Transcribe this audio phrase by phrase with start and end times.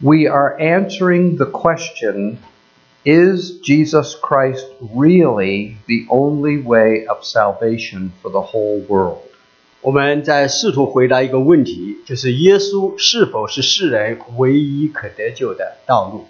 [0.00, 2.38] We are answering the question
[3.04, 9.18] Is Jesus Christ really the only way of salvation for the whole world?
[9.80, 16.26] 我们在试图回答一个问题，就是耶稣是否是世人唯一可得救的道路？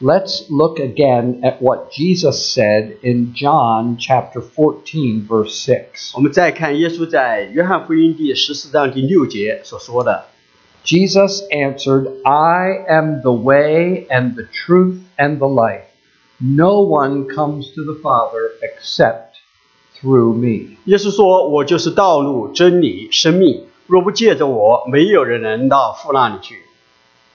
[0.00, 6.12] Let's look again at what Jesus said in John chapter 14, verse 6.
[6.14, 10.28] 我们再看耶稣在约翰福音第十四章第六节所说的。
[10.84, 15.84] Jesus answered, I am the way and the truth and the life.
[16.40, 19.36] No one comes to the Father except
[20.00, 20.78] through me.
[20.84, 23.64] 耶稣说：“我就是道路、真理、生命。
[23.86, 26.62] 若不借着我，没有人能到父那里去。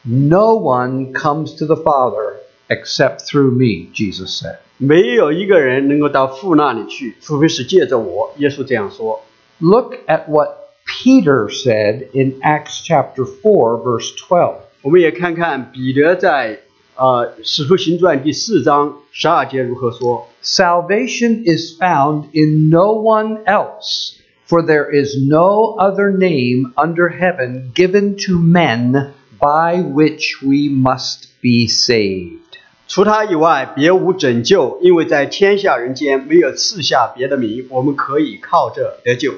[0.03, 2.38] No one comes to the Father
[2.70, 4.58] except through me, Jesus said.
[4.77, 9.22] 没有一个人能够到父那里去，除非是借着我。”耶稣这样说。
[9.59, 10.49] Look at what
[10.88, 14.55] Peter said in Acts chapter 4, verse 12.
[14.81, 16.59] 我们也看看彼得在
[16.95, 20.28] 呃《使徒行传》第四章十二节如何说。
[20.44, 27.72] Salvation is found in no one else, for there is no other name under heaven
[27.73, 32.39] given to men by which we must be saved.
[32.88, 39.33] 除他以外，别无拯救，因为在天下人间没有赐下别的名，我们可以靠这得救。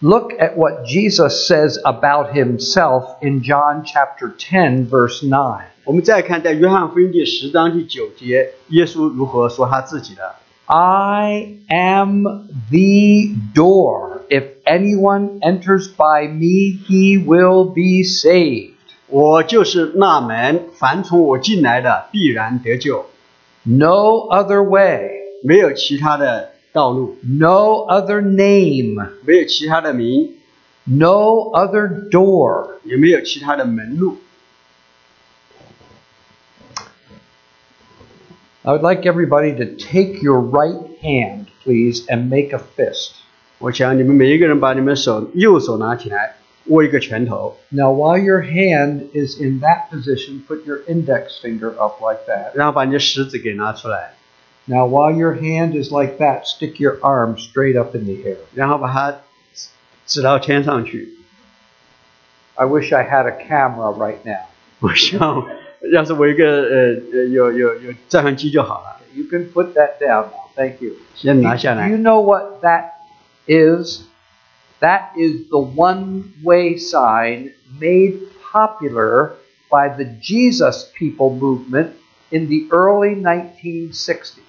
[0.00, 5.64] Look at what Jesus says about himself in John chapter 10, verse 9.
[5.84, 10.34] 我们再看在约翰福音第十章第九节，耶稣如何说他自己的。
[10.66, 12.22] I am
[12.70, 14.22] the door.
[14.30, 18.72] If anyone enters by me, he will be saved.
[19.08, 23.04] 我就是那门，凡从我进来的必然得救，
[23.62, 25.10] No other way,
[25.42, 30.34] 没有其他的 道路， no other name, 没有其他的名，
[30.84, 32.78] no other door.
[32.84, 34.18] 也没有其他的门路。
[38.62, 43.12] I would like everybody to take your right hand, please, and make a fist.
[43.58, 46.36] 我想你们每一个人把你们手右手拿起来，
[46.68, 52.52] 握一个拳头， Now, while your hand is in that position, put your index finger up like that.
[52.54, 54.14] 然后把你的食指给拿出来，
[54.68, 58.38] Now, while your hand is like that, stick your arm straight up in the air.
[58.54, 59.20] 然后把它
[60.06, 61.10] 指到天上去。
[62.54, 64.46] I wish I had a camera right now.
[64.80, 65.46] 我想，
[65.92, 69.00] 要是我一个呃呃有有有照相机就好了。
[69.14, 70.50] You can put that down now.
[70.56, 70.94] Thank you.
[71.14, 72.92] 先拿下 Do 来 you。know what that
[73.46, 74.02] is?
[74.80, 78.20] That is the one way sign made
[78.52, 79.32] popular
[79.70, 81.92] by the Jesus People movement
[82.30, 84.40] in the early 1960s.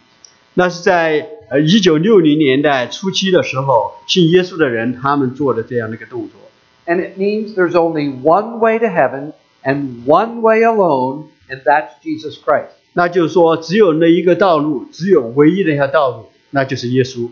[0.54, 6.40] 那是在呃一九六零年代初期的时候，信耶稣的人他们做的这样的一个动作。
[6.88, 9.34] And it means there's only one way to heaven
[9.64, 12.70] and one way alone, and that's Jesus Christ.
[12.94, 17.30] 那就是说，只有那一个道路，只有唯一的一条道路，那就是耶稣。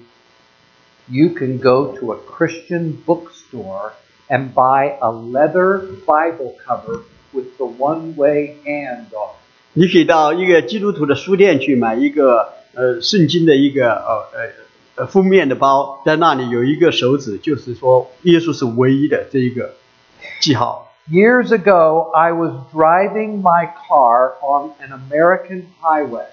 [1.07, 3.91] You can go to a Christian bookstore
[4.27, 7.01] and buy a leather Bible cover
[7.31, 9.43] with the one way hand on it.
[9.73, 14.50] 你可以到一个基督徒的书店去买一个 呃圣经的一个呃呃
[14.96, 19.74] 呃封面的包，在那里有一个手指，就是说耶稣是唯一的这一个
[20.40, 20.84] 记号。
[21.10, 26.26] Years ago, I was driving my car on an American highway,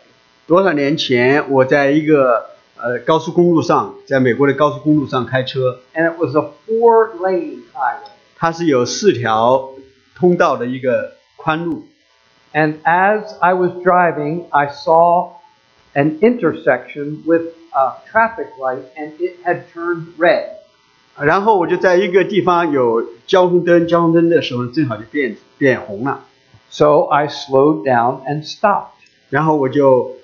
[0.47, 8.09] 多少年前，我在一个呃高速公路上，在美国的高速公路上开车，and it was a four lane highway.
[8.37, 9.69] 它是有四条
[10.13, 11.85] 通道的一个宽路。
[12.53, 15.34] And as I was driving, I saw
[15.94, 17.42] an intersection with
[17.72, 20.56] a traffic light, and it had turned red.
[21.18, 26.24] 然后我就在一个地方有交通灯，交通灯的时候正好就变变红了，
[26.70, 28.92] So I slowed down and stopped.
[29.28, 30.16] 然后我就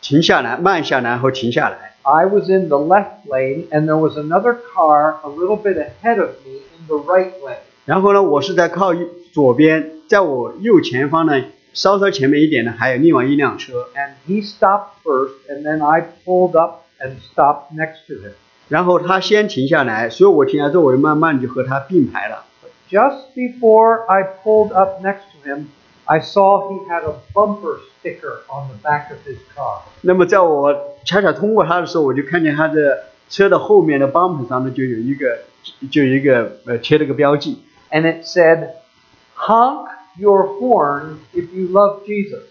[0.00, 1.94] 停下来，慢下来，然后停下来。
[2.02, 6.18] I was in the left lane, and there was another car a little bit ahead
[6.18, 7.58] of me in the right lane.
[7.84, 11.42] 然后呢，我是在靠右左边，在我右前方呢，
[11.74, 13.88] 稍稍前面一点呢，还有另外一辆车。
[13.94, 18.32] And he stopped first, and then I pulled up and stopped next to him.
[18.68, 22.44] 然后他先停下来，所以我停下之后，我就慢慢就和他并排了。
[22.88, 25.66] Just before I pulled up next to him,
[26.04, 29.82] I saw he had a bumper sticker on the back of his car.
[30.00, 35.38] 那么在我恰恰通过他的时候，我就看见他的车的后面的 bumper 上呢，就有一个
[35.90, 37.62] 就有一个呃贴了个标记，
[37.92, 38.70] And it said,
[39.36, 39.88] Honk
[40.18, 42.42] your horn if you love Jesus.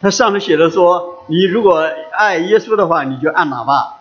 [0.00, 4.00] 它上面写的说，你如果爱耶稣的话，你就按喇叭。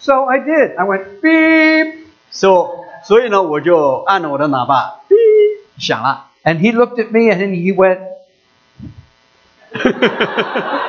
[0.00, 0.76] So I did.
[0.76, 2.04] I went beep.
[2.30, 5.14] 所、所以呢，我就按了我的喇叭，哔
[5.78, 6.26] 响了。
[6.44, 7.98] And he looked at me and he went,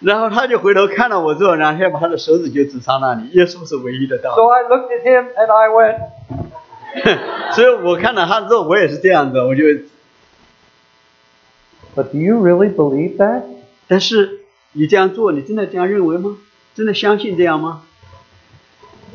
[0.00, 4.48] 然后他就回头看到我之后，然后他把他的手指就指向那里，耶稣是唯一的道 So 路。
[4.50, 9.64] I looked at him and I went, 所以我看到他之后，我也是这样子，我就，
[11.94, 13.42] But do you really believe that?
[13.88, 14.40] 但是
[14.72, 16.36] 你这样做，你真的这样认为吗？
[16.74, 17.82] 真的相信这样吗？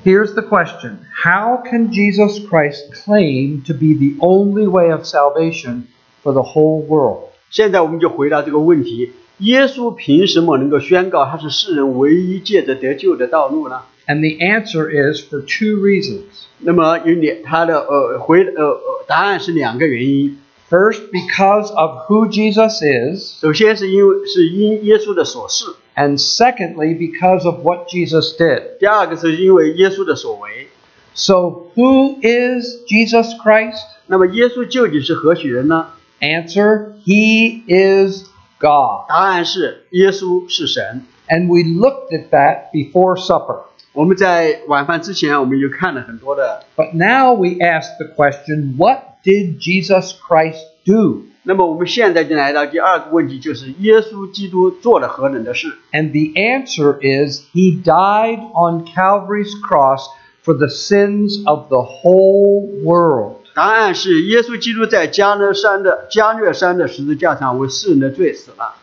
[0.03, 5.83] Here's the question How can Jesus Christ claim to be the only way of salvation
[6.23, 7.29] for the whole world?
[7.51, 13.81] 现在我们就回答这个问题：耶稣凭什么能够宣告他是世人唯一借着得救的道路呢？
[14.07, 16.23] And the answer is for two reasons.
[16.57, 20.39] 那么有两，他的呃回呃呃答案是两个原因。
[20.69, 25.65] First, because of who Jesus is, 首先是因为是因耶稣的所示，
[25.95, 28.77] and secondly, because of what Jesus did.
[28.79, 30.69] 第二个是因为耶稣的所为。
[31.13, 33.81] So, who is Jesus Christ?
[34.07, 35.87] 那么耶稣究竟是何许人呢？
[36.21, 38.23] Answer He is
[38.59, 39.09] God.
[39.09, 41.03] 答案是耶稣是神。
[41.27, 43.63] And we looked at that before supper.
[43.91, 46.63] 我们在晚饭之前，我们就看了很多的。
[46.77, 51.23] But now we ask the question what did Jesus Christ do?
[51.43, 55.67] 那么我们现在就来到第二个问题，就是耶稣基督做了何等的事？
[55.91, 60.07] And the answer is He died on Calvary's cross
[60.43, 63.37] for the sins of the whole world.
[63.53, 68.75] 答案是耶稣基督在加略山的加略山的十字架上为世人的罪死了。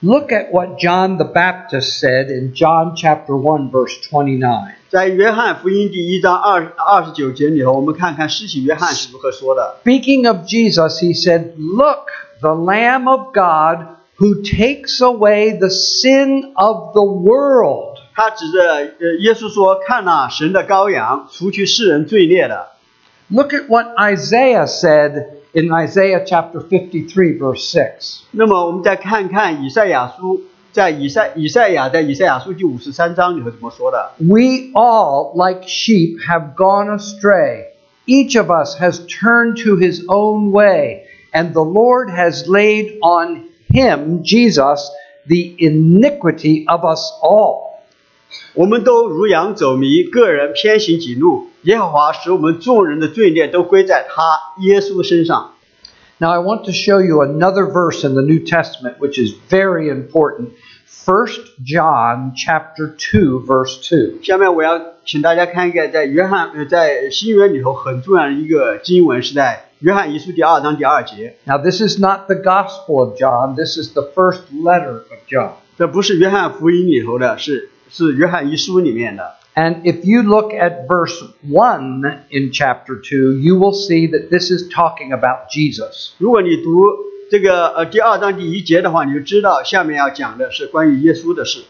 [0.00, 4.74] Look at what John the Baptist said in John chapter 1 verse 29.
[4.90, 9.76] 在约翰福音第一章二二十九节里头，我们看看施洗约翰是如何说的。
[9.84, 12.06] Speaking of Jesus, he said, "Look,
[12.40, 13.86] the lamb of God
[14.18, 22.68] who takes away the sin of the world." 他指着呃耶稣说：“看呐、神的羔羊，除去世人罪孽的。
[23.28, 28.20] Look at what Isaiah said in Isaiah chapter 53 verse 6.
[28.30, 34.12] ”那么我们再看看以赛亚书， 在以赛以赛亚在以赛亚书第五十三章里头怎么说的？
[34.18, 37.72] We all, like sheep, have gone astray.
[38.06, 43.48] Each of us has turned to his own way, and the Lord has laid on
[43.68, 44.90] him, Jesus,
[45.26, 47.80] the iniquity of us all.
[48.54, 51.48] 我们都如羊走迷，个人偏行己路。
[51.62, 55.49] 耶和华使我们众人的罪孽都归在他耶稣身上。
[56.20, 59.90] Now, I want to show you another verse in the New Testament which is very
[59.90, 60.50] important.
[61.04, 61.26] 1
[61.62, 64.24] John chapter 2 verse 2.
[64.24, 71.36] 下面我要请大家看一个在约翰呃在新约里头很重要的一个经文，是在约翰一书第二章第二节。
[71.44, 75.52] Now, this is not the Gospel of John, this is the first letter of John.
[75.78, 79.34] 这不是约翰福音里头的，是是约翰一书里面的。
[79.54, 84.50] And if you look at verse 1 in chapter 2, you will see that this
[84.50, 86.12] is talking about Jesus.
[86.18, 86.84] 如果你读
[87.30, 91.64] 这个呃第二章第一节的话，你就知道下面要讲的是关于耶稣的事。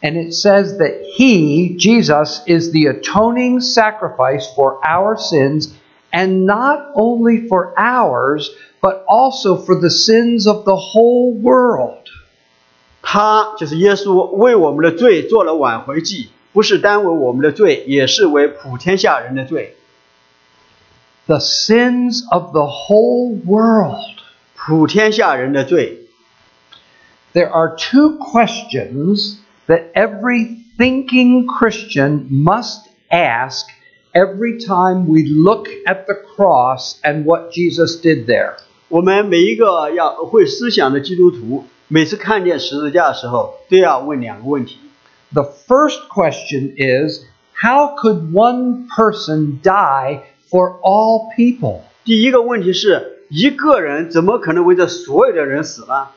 [0.00, 5.72] And it says that he, Jesus, is the atoning sacrifice for our sins,
[6.10, 8.50] and not only for ours,
[8.82, 12.04] but also for the sins of the whole world.
[13.00, 16.28] 他就是耶稣为我们的罪做了挽回祭，
[16.59, 19.77] 不是单为我们的罪，也是为普天下人的罪。
[21.25, 24.17] The sins of the whole world.
[24.57, 26.09] 普天下人的罪。
[27.31, 33.67] There are two questions that every thinking Christian must ask
[34.11, 38.55] every time we look at the cross and what Jesus did there.
[38.89, 44.77] 我们每一个要会思想的基督徒，每次看见十字架的时候，都要问两个问题。
[45.32, 51.82] The first question is how could one person die for all people?
[52.04, 56.08] 第一个问题是，一个人怎么可能为这所有的人死呢？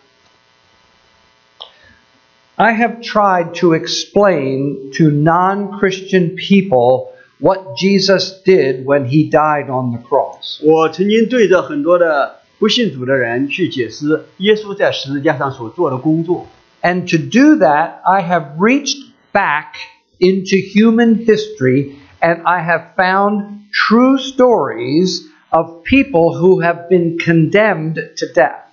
[2.56, 9.70] I have tried to explain to non Christian people what Jesus did when he died
[9.70, 10.60] on the cross.
[10.63, 16.48] 我曾经对着很多的不信主的人去解释耶稣在十字架上所做的工作。
[16.82, 18.98] And to do that, I have reached
[19.34, 19.75] back
[20.20, 27.96] into human history and I have found true stories of people who have been condemned
[27.96, 28.66] to death.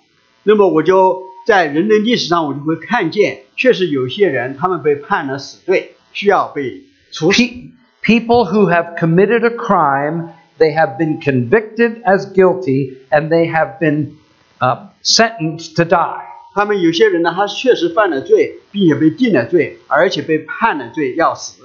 [0.43, 7.43] 那么我就在人类历史上，我就会看见，确实有些人他们被判了死罪，需要被处死。
[7.43, 7.71] Pe-
[8.03, 13.79] people who have committed a crime, they have been convicted as guilty and they have
[13.81, 14.17] been
[14.61, 16.28] uh, sentenced to die.
[16.55, 21.63] 他们有些人呢，他确实犯了罪，并且被定了罪，而且被判了罪要死。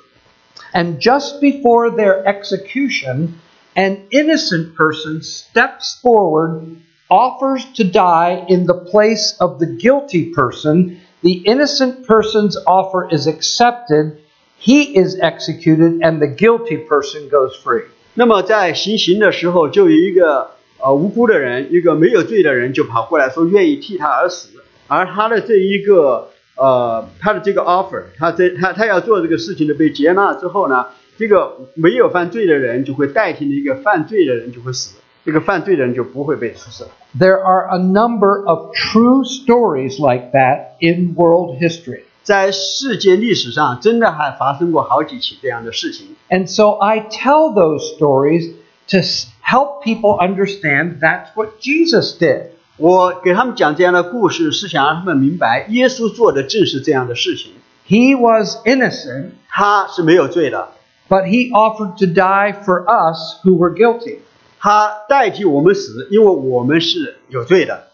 [0.74, 3.40] And just before their execution,
[3.76, 10.98] an innocent person steps forward offers to die in the place of the guilty person,
[11.22, 14.18] the innocent person's offer is accepted,
[14.60, 17.86] he is executed, and the guilty person goes free.
[18.14, 24.50] 那么在行刑的时候，就有一个呃无辜的人，一个没有罪的人，就跑过来说愿意替他而死，
[24.88, 30.88] 而他的这一个呃他的这个 offer，他这他他要做这个事情的被接纳之后呢，
[31.18, 36.88] 这个没有犯罪的人就会代替那个犯罪的人就会死，这个犯罪的人就不会被处死。
[37.18, 42.02] There are a number of true stories like that in world history.
[42.22, 46.16] 在世界历史上，真的还发生过好几起这样的事情。
[46.30, 48.52] And so I tell those stories
[48.90, 52.52] to s- help people understand that's what Jesus did.
[52.78, 57.52] 我给他们讲这样的故事，是想让他们明白，耶稣做的正是这样的事情。
[57.88, 60.70] He was innocent, 他是没有罪的，
[61.10, 64.20] but he offered to die for us who were guilty.
[64.60, 67.88] 他代替我们死，因为我们是有罪的。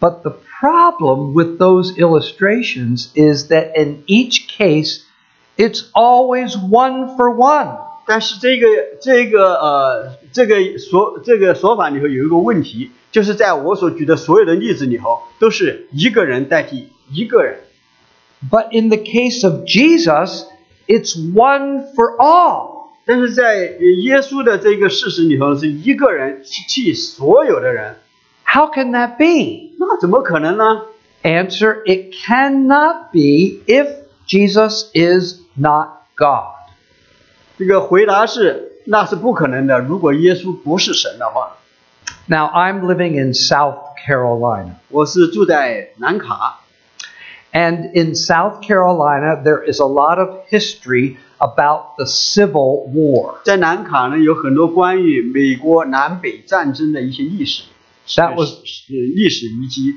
[0.00, 5.04] But the problem with those illustrations is that in each case,
[5.56, 7.78] it's always one for one.
[8.08, 8.66] 但是这个
[9.00, 17.60] 这个呃这个说这个说法里头有一个问题，就是在我所举的所有的例子里头，都是一个人代替一个人。
[18.50, 20.44] But in the case of Jesus,
[20.86, 22.90] it's one for all.
[23.06, 27.96] 但是在呃耶稣的这个事实里头，是一个人替所有的人，
[28.44, 29.74] How can that be?
[29.78, 30.82] 那怎么可能呢？
[31.22, 33.88] Answer It cannot be if
[34.26, 36.57] Jesus is not God.
[37.58, 39.78] 这个回答是，那是不可能的。
[39.80, 41.56] 如果耶稣不是神的话，
[42.26, 44.74] Now, I'm living in South Carolina.
[44.88, 46.60] 我是住在南卡，
[47.52, 53.36] And in South Carolina, there is a lot of history about the Civil War.
[53.44, 57.64] 在南卡呢有很多关于美国南北战争的一些历史，
[58.16, 59.94] That was 是历史遗迹。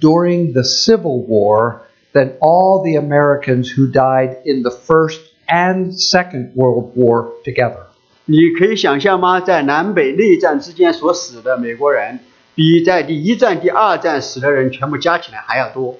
[0.00, 6.52] during the Civil War than all the Americans who died in the First and Second
[6.54, 7.86] World War together?
[8.26, 9.40] 你可以想象吗？
[9.40, 12.18] 在南北内战之间所死的美国人，
[12.54, 15.94] 比在第一战、第二战死的人全部加起来还要多。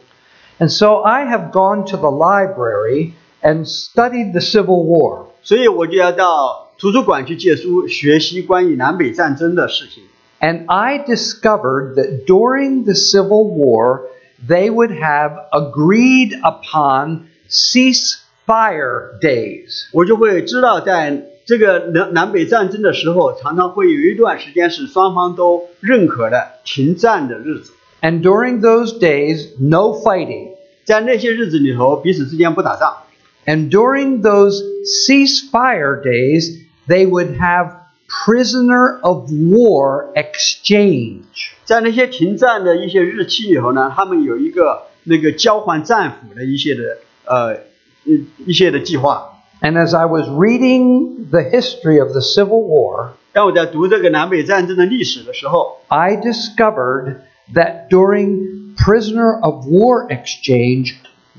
[0.58, 3.12] And so I have gone to the library
[3.42, 5.26] and studied the Civil War.
[5.42, 10.04] 所以我就要到 图书馆去借书，学习关于南北战争的事情。
[10.40, 14.02] And I discovered that during the Civil War,
[14.46, 19.88] they would have agreed upon ceasefire days.
[19.92, 27.72] 我就会知道，在这个南南北战争的时候，常常会有一段时间是双方都认可的停战的日子。
[28.02, 30.50] And during those days, no fighting.
[30.84, 32.94] 在那些日子里头，彼此之间不打仗。
[33.46, 37.72] And during those ceasefire days, they would have
[38.08, 41.52] prisoner of war exchange.
[41.64, 47.56] 在那些停战的一些日期里头呢，他们有一个那个交换战俘的一些的呃
[48.04, 49.32] 一一些的计划。
[49.60, 57.16] And as I was reading the history of the Civil War, 当我在读这个南北战争的历史的时候， I discovered
[57.54, 60.94] that during prisoner of war exchange,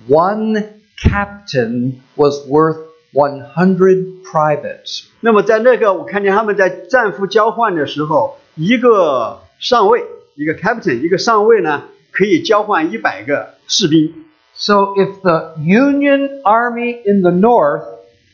[0.09, 0.63] one
[1.01, 2.77] captain was worth
[3.13, 5.05] 100 privates.
[5.21, 10.03] 那么在那个我看见他们在战俘交换的时候，一个上尉，
[10.35, 14.13] 一个 captain，一个上尉呢，可以交换一百个士兵。
[14.53, 17.83] So if the Union Army in the North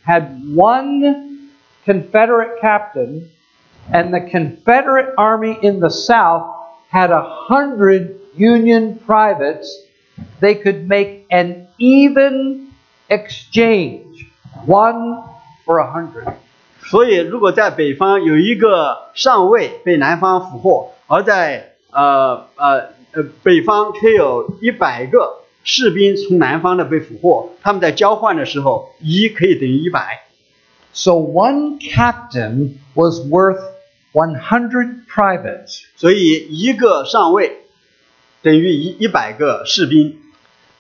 [0.06, 1.51] had one
[1.86, 3.30] Confederate captain
[3.92, 6.46] and the Confederate Army in the South
[6.89, 9.68] had a hundred Union privates,
[10.39, 12.70] they could make an even
[13.10, 14.07] exchange,
[14.68, 15.24] one
[15.65, 16.34] for a hundred.
[16.86, 30.24] 所以，如果在北方有一个上尉被南方俘获，而在呃呃呃北方却有一百个士兵从南方的被俘获，他们在交换的时候，一可以等于一百，
[30.94, 33.63] So one captain was worth
[34.12, 35.84] 100 privates.
[35.96, 37.60] 所以一个上尉
[38.42, 40.20] 等于一一百个士兵。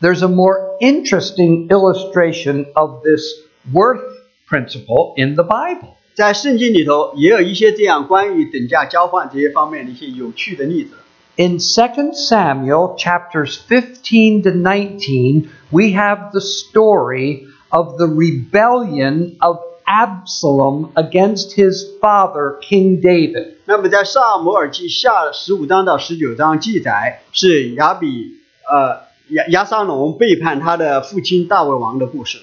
[0.01, 3.23] There's a more interesting illustration of this
[3.71, 4.01] worth
[4.47, 5.95] principle in the Bible.
[6.15, 10.95] 在圣经里头也有一些这样关于等价交换这些方面的一些有趣的例子。
[11.35, 19.57] In 2 Samuel chapters 15 to 19, we have the story of the rebellion of
[19.87, 23.55] Absalom against his father, King David.
[23.65, 28.37] 那么在萨摩尔记下十五章到十九章记载是亚比
[28.69, 32.39] 呃亚亚沙龙背叛他的父亲大卫王的故事。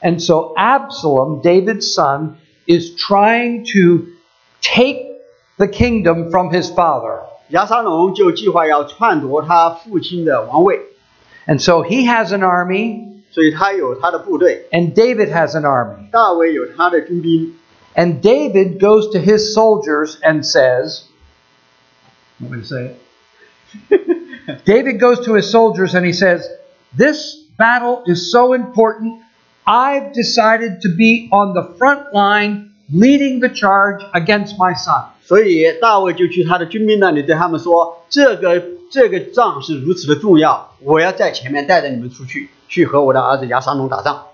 [0.00, 4.06] And so Absalom, David's son, is trying to
[4.60, 5.06] take
[5.58, 7.20] the kingdom from his father.
[7.48, 10.80] 亚沙龙就计划要篡夺他父亲的王位，
[11.46, 16.10] And so he has an army, 所以他有他的部队， and David has an army.
[16.10, 17.54] 大卫有他的军兵。
[17.94, 21.02] And David goes to his soldiers and says,
[22.40, 22.96] Want me to say
[23.90, 24.64] it?
[24.64, 26.48] David goes to his soldiers and he says,
[26.96, 29.22] This battle is so important.
[29.68, 35.04] I've decided to be on the front line leading the charge against my son.
[35.24, 44.24] 所以大卫就去他的军兵那里对他们说：“这个这个仗是如此的重要，我要在前面带着你们出去，去和我的儿子亚沙龙打仗。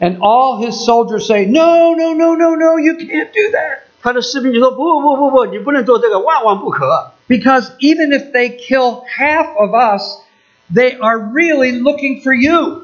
[0.00, 3.82] And all his soldiers say, No, no, no, no, no, you can't do that.
[4.02, 7.12] ”他的士兵就说：“不不不不，你不能做这个，万万不可！
[7.28, 10.18] Because even if they kill half of us,
[10.74, 12.82] they are really looking for you.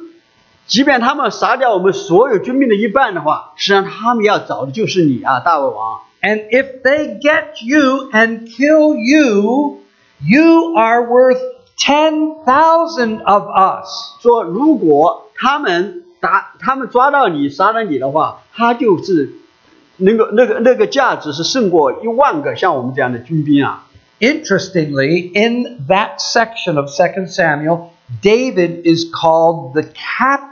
[0.66, 6.00] 即便他们杀掉我们所有军兵的一半的话，实际上他们要找的就是你啊，大卫王。
[6.20, 9.78] And if they get you and kill you,
[10.20, 11.40] you are worth
[11.78, 14.20] 10,000 of us.
[14.20, 19.34] 说如果他们打他们抓到你杀了你的话，他就是
[19.96, 23.86] 那个那个那个价值是胜过一万个像我们这样的军兵啊。
[24.20, 27.90] Interestingly, in that section of 2 Samuel,
[28.20, 30.51] David is called the captain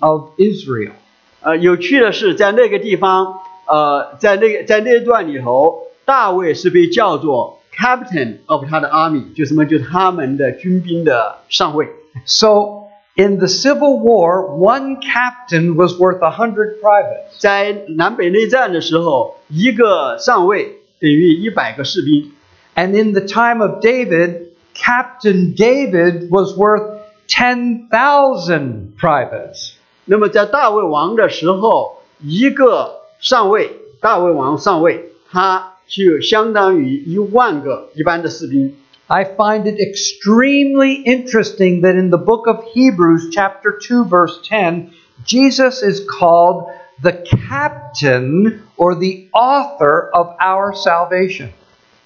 [0.00, 0.92] of Israel.
[1.40, 11.88] 呃，有趣的是，在那个地方，呃，在那个在那一段里头，大卫是被叫做 captain of 他的 army，就什么，就是他们的军兵的上尉。
[12.24, 17.38] So in the Civil War, one captain was worth a 100 privates.
[17.38, 22.32] 在南北内战的时候，一个上尉等于一百个士兵。
[22.74, 26.98] And in the time of David, Captain David was worth
[27.30, 29.72] 10,000 privates.
[30.04, 38.76] 那么在大卫王的时候，一个上尉，大卫王上尉，他就相当于一万个一般的士兵。
[39.08, 44.90] I find it extremely interesting that in the book of Hebrews, chapter 2, verse 10,
[45.24, 46.66] Jesus is called
[47.02, 51.50] the captain or the author of our salvation.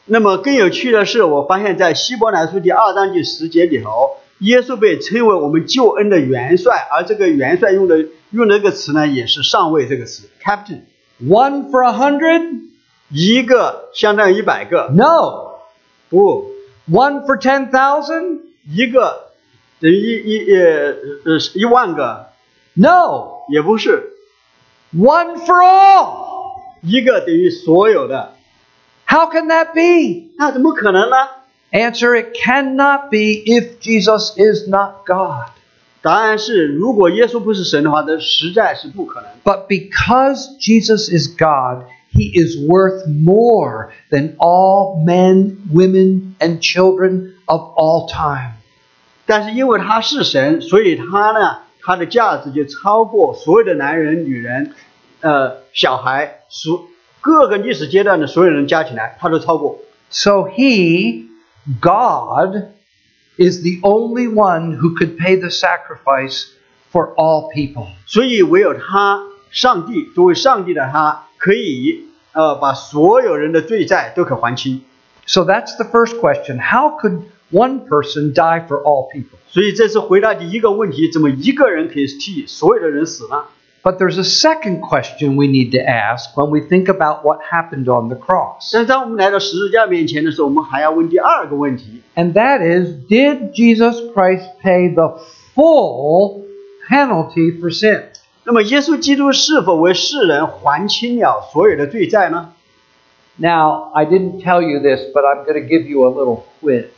[0.06, 12.62] 那么更有趣的是，我发现在希伯来书第二章第十节里头， 耶稣被称为我们救恩的元帅，而这个元帅用的用的这个词呢，也是上位这个词，captain，One for a hundred?
[13.10, 15.60] 一个相当于一百个，No.
[16.10, 16.52] 不
[16.89, 19.32] ，One for ten thousand，一个
[19.80, 22.28] 等于一一呃呃一万个
[22.74, 23.43] ，No.
[23.50, 24.12] 也不是
[24.93, 26.26] ，One for all.
[26.82, 28.34] 一个等于所有的
[29.08, 30.32] ，How can that be?
[30.38, 31.15] 那怎么可能呢？
[31.74, 35.50] Answer it cannot be if Jesus is not God.
[36.02, 39.30] 答案是，如果耶稣不是神的话，这实在是不可能。
[39.44, 47.35] But because Jesus is God, he is worth more than all men, women, and children
[47.44, 48.54] of all time.
[49.26, 54.72] 但是因为他是神，所以他呢，他的价值就超过所有的男人、女人，
[55.20, 56.87] 呃，小孩，所
[57.20, 59.78] 各个历史阶段的所有人加起来，他都超过。
[60.11, 61.23] So he,
[61.80, 62.72] God,
[63.37, 66.46] is the only one who could pay the sacrifice
[66.92, 67.87] for all people.
[68.06, 74.83] 所以唯有他，上帝作为上帝的他，可以呃把所有人的罪债都可还清。
[75.26, 76.59] So that's the first question.
[76.59, 79.38] How could one person die for all people?
[79.48, 83.44] 所以这是回答第一个问题：怎么一个人可以替所有的人死呢？
[83.85, 87.88] But there's a second question we need to ask when we think about what happened
[87.88, 88.70] on the cross.
[88.72, 95.18] 但是当我们来到十字架面前的时候，我们还要问第二个问题： And that is, did Jesus Christ pay the
[95.54, 96.42] full
[96.90, 98.02] penalty for sin?
[98.44, 102.52] 那么耶稣基督是否为世人还清了所有的罪债呢？
[103.38, 106.88] Now, I didn't tell you this, but I'm going to give you a little quiz.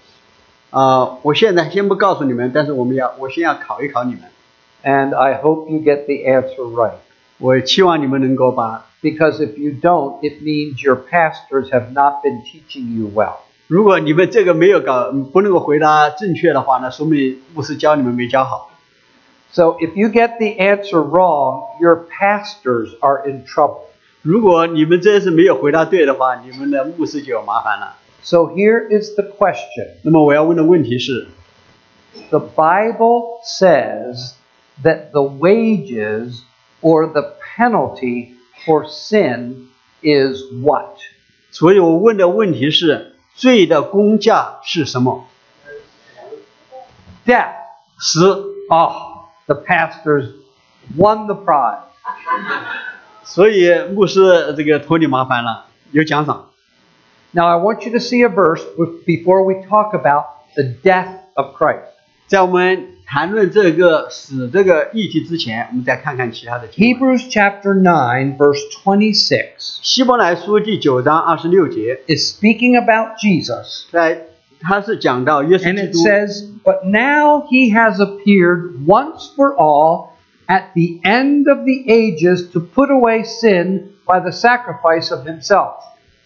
[0.70, 4.22] 啊、我现在先不告诉你们，但是我们要，我先要考一考你们。
[4.84, 6.98] And I hope you get the answer right.
[7.38, 13.36] 我期望你们能够把， Because if you don't, it means your pastors have not been teaching you well.
[13.66, 18.70] 如果你们这个没有搞，不能够回答正确的话呢，说明牧师教你们没教好。
[19.52, 23.82] So if you get the answer wrong, your pastors are in trouble.
[24.22, 27.96] 如果你们真是没有回答对的话，你们的牧师就有麻烦了。
[28.22, 29.96] So here is the question.
[30.02, 31.26] 那么我要问的问题是，
[32.30, 34.34] The Bible says
[34.82, 36.42] that the wages
[36.80, 39.68] or the penalty for sin
[40.02, 40.96] is what?
[41.50, 45.26] 所以我问的问题是，罪的公价是什么？
[47.26, 47.54] Death.
[47.98, 48.52] 死。
[48.70, 50.30] Oh, the pastors
[50.96, 51.82] won the prize.
[53.22, 56.50] 所以牧师这个托你麻烦了，有奖赏。
[57.32, 61.20] Now, I want you to see a verse with- before we talk about the death
[61.34, 61.84] of Christ.
[62.26, 66.98] 在我们 谈论这个死这个议题之前，我们再看看其他的经文。
[66.98, 69.46] Hebrews chapter 9, verse 26,
[69.82, 73.84] 希伯来书第九章二十六节， is speaking about Jesus.
[73.90, 74.28] 在
[74.60, 80.10] 他是讲到耶稣 And 基 it 督， says, But now he has appeared once for all
[80.46, 85.74] at the end of the ages to put away sin by the sacrifice of himself.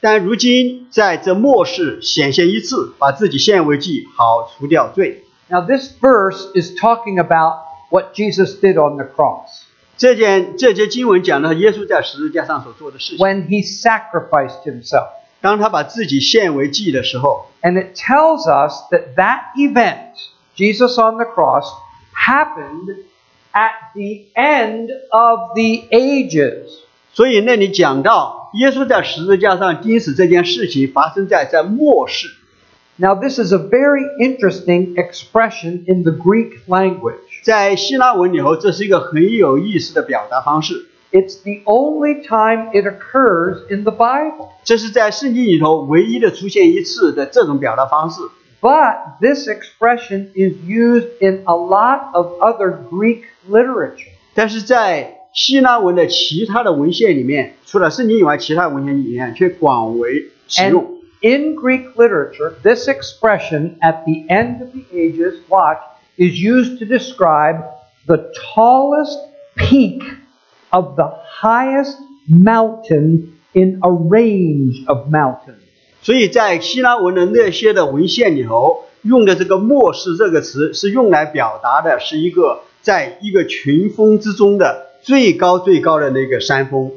[0.03, 5.23] 但如今在这末世显现一次，把自己献为祭，好除掉罪。
[5.51, 9.63] Now, this verse is talking about what Jesus did on the cross
[9.97, 13.25] 这件这节经文讲的耶稣在十字架上所做的事情。
[13.25, 15.09] when he sacrificed himself.
[15.41, 20.15] 当他把自己献为祭的时候， And it tells us that that event,
[20.57, 21.67] Jesus on the cross,
[22.15, 23.05] happened
[23.53, 26.81] at the end of the ages.
[27.13, 32.29] 所以那里讲到耶稣在十字架上钉死这件事情发生在在末世。
[32.99, 37.43] Now, this is a very interesting expression in the Greek language.
[37.43, 40.87] 在希腊文里头，这是一个很有意思的表达方式。
[41.13, 44.49] It's the only time it occurs in the Bible.
[44.65, 48.23] 这是在圣经里头唯一的出现一次的这种表达方式。
[48.63, 54.09] But this expression is used in a lot of other Greek literature.
[54.35, 60.83] 但是在希腊文的其他的文献里面，除了圣经以外，其他文献里面却广为使用。
[60.83, 60.87] And
[61.23, 65.79] in Greek literature, this expression at the end of the ages, watch,
[66.17, 67.65] is used to describe
[68.07, 69.19] the tallest
[69.57, 70.03] peak
[70.73, 75.63] of the highest mountain in a range of mountains.
[76.03, 86.93] 所以在希腊文的那些的文献里头，用的这个“末世”这个词，是用来表达的是一个在一个群峰之中的最高最高的那个山峰。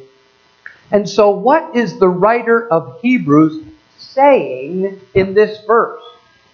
[0.91, 3.61] And so, what is the writer of Hebrews
[4.03, 5.99] saying in this verse?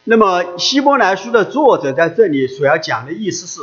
[0.04, 3.62] 那么希伯来书的作者在这里所要讲的意思是，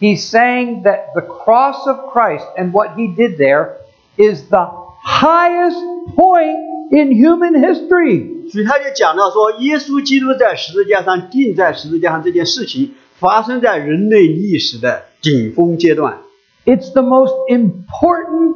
[0.00, 3.76] He's saying that the cross of Christ and what he did there
[4.16, 4.68] is the
[5.04, 5.76] highest
[6.14, 6.58] point
[6.90, 8.50] in human history.
[8.50, 16.18] 所以他就讲到说，耶稣基督在十字架上钉在十字架上这件事情，发生在人类历史的顶峰阶段。
[16.64, 18.54] It's the most important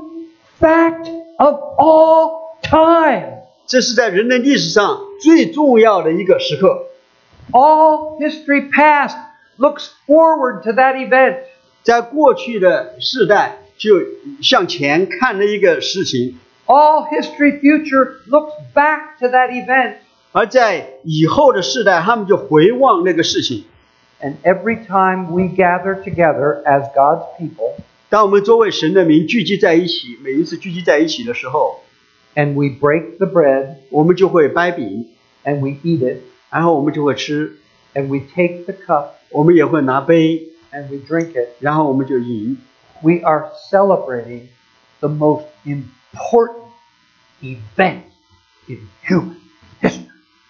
[0.61, 2.31] fact of all
[2.63, 3.40] time.
[3.72, 6.88] 这是在人类历史上最重要的一个时刻。
[7.54, 9.16] All history past
[9.58, 11.38] looks forward to that event.
[11.82, 14.02] 在过去的世代就
[14.42, 19.94] 向前看的一个事情，All history future looks back to that event.
[20.34, 23.64] 而在以后的世代，他们就回望那个事情。
[24.22, 27.76] And every time we gather together as God's people
[28.10, 31.80] 当我们作为神的民聚集在一起，每一次聚集在一起的时候，
[32.35, 35.07] and we break the bread 我们就会掰饼，
[35.45, 37.59] and we eat it 然后我们就会吃，
[37.95, 42.59] and we take the cup 我们也会拿杯， and we drink it, 然后我们就饮。
[43.03, 44.49] we are celebrating
[45.01, 46.65] the most important
[47.43, 48.05] event
[48.67, 49.37] in human
[49.83, 50.07] history.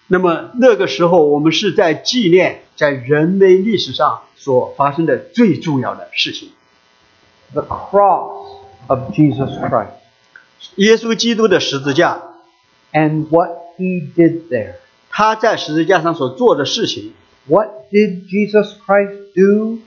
[0.07, 6.51] 那么那个时候，我们是在纪念在人类历史上所发生的最重要的事情
[7.53, 10.00] The cross of Jesus Christ ——
[10.77, 12.23] 耶稣基督的十字架。
[12.93, 14.75] and what he did there.
[15.11, 17.13] 他在十字架上所做的事情，
[17.47, 19.81] What did Jesus Christ do?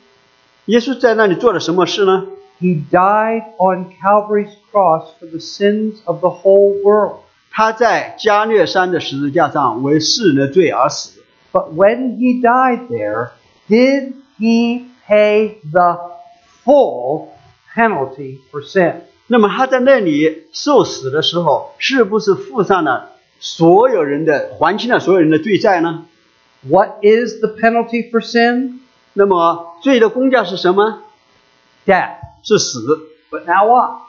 [0.66, 2.28] 耶稣在那里做了什么事呢？
[2.62, 7.22] He died on Calvary's cross for the sins of the whole world.
[7.52, 11.24] 他在加略山的十字架上为世人的罪而死。
[11.52, 13.32] But when he died there,
[13.68, 15.98] did he pay the
[16.64, 17.30] full
[17.74, 19.02] penalty for sin?
[19.27, 26.05] 那么他在那里受死的时候，是不是付上了所有人的还清了所有人的罪债呢
[26.69, 28.81] ？What is the penalty for sin?
[29.13, 31.03] 那么罪的公价是什么
[31.87, 32.17] ？Death.
[32.43, 32.81] 是死。
[33.31, 34.01] But now watch.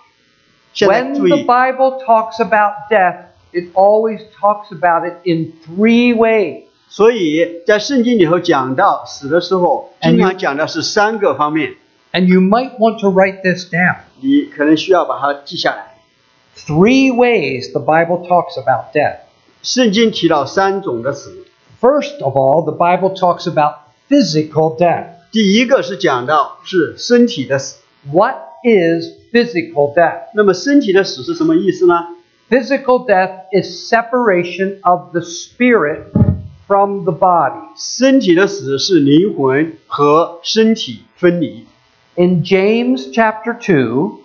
[0.78, 6.63] When the，Bible talks about death, it always talks about it in three ways.
[6.89, 11.75] 所以在圣经里头讲到死的时候，经常讲的是三个方面，
[12.14, 13.98] And you might want to write this down.
[14.20, 15.96] 你可能需要把它记下来。
[16.56, 19.20] Three ways the Bible talks about death.
[19.62, 21.46] 圣经提到三种的死，
[21.80, 23.74] First of all, the Bible talks about
[24.09, 25.06] physical death.
[25.30, 27.78] 第一个是讲到是身体的死。
[28.11, 30.30] What is physical death?
[30.35, 31.94] 那么身体的死是什么意思呢？
[32.50, 36.06] Physical death is separation of the spirit
[36.66, 37.68] from the body.
[37.76, 41.66] 身体的死是灵魂和身体分离。
[42.16, 44.18] In James chapter 2,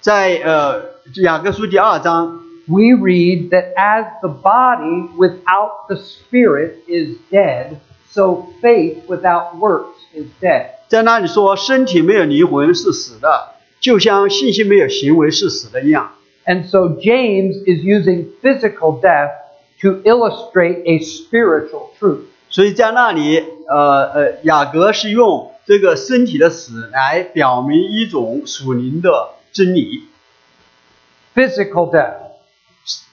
[0.00, 0.82] 在呃
[1.22, 7.76] 雅各书第二章， we read that as the body without the spirit is dead,
[8.10, 10.70] so faith without works is dead.
[10.88, 16.12] 在那里说身体没有灵魂是死的，就像信心没有行为是死的一样。
[16.46, 19.30] And so James is using physical death
[19.80, 22.24] to illustrate a spiritual truth.
[22.50, 30.04] 所以在那里，呃呃，雅各是用 这个身体的死来表明一种属灵的真理，
[31.34, 32.16] Physical death,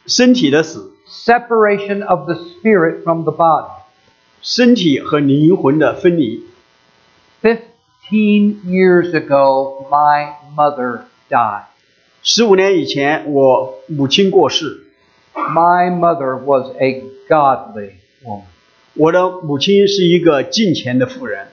[0.05, 3.69] 身体的死， separation of the spirit from the body.
[4.41, 6.43] 身体和灵魂的分离。
[7.41, 11.65] Fifteen years ago, my mother died.
[12.23, 14.83] 十五年以前，我母亲过世，
[15.33, 18.43] My mother was a godly woman.
[18.93, 21.47] 我的母亲是一个敬虔的妇人。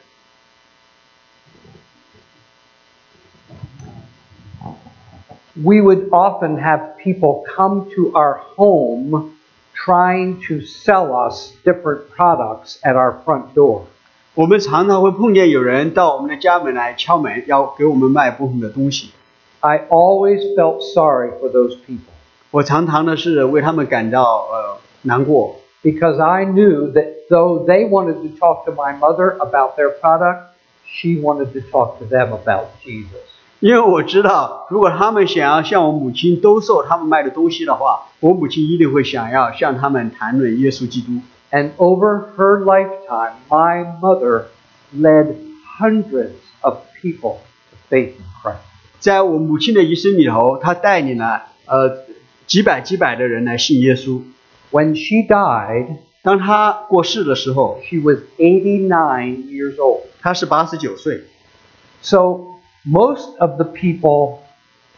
[5.54, 9.32] We would often have people come to our home
[9.74, 13.82] trying to sell us different products at our front door.
[14.34, 19.10] 我们常常会碰见有人到我们的家门来敲门，要给我们卖部分的东西。
[19.60, 22.12] I always felt sorry for those people
[22.52, 29.90] 我常常的是为他们感到呃难过， because I knew that though they wanted to talk to my mother about their
[30.00, 30.52] product,
[30.86, 33.31] she wanted to talk to them about Jesus.
[33.62, 41.20] 因为我知道，如果他们想要向我母亲兜售他们卖的东西的话，我母亲一定会想要向他们谈论耶稣基督。
[41.50, 44.44] And over her lifetime, my mother
[44.94, 45.34] led
[45.80, 47.38] hundreds of people
[47.70, 48.58] to faith in Christ.
[49.00, 52.04] 在我母亲的一生里头，她带领了呃
[52.46, 54.20] 几百几百的人来信耶稣。
[54.70, 60.02] When she died, 当她过世的时候， she was 89 years old.
[60.20, 61.24] 她是八十九岁。
[62.02, 62.51] So
[62.84, 64.40] most of the people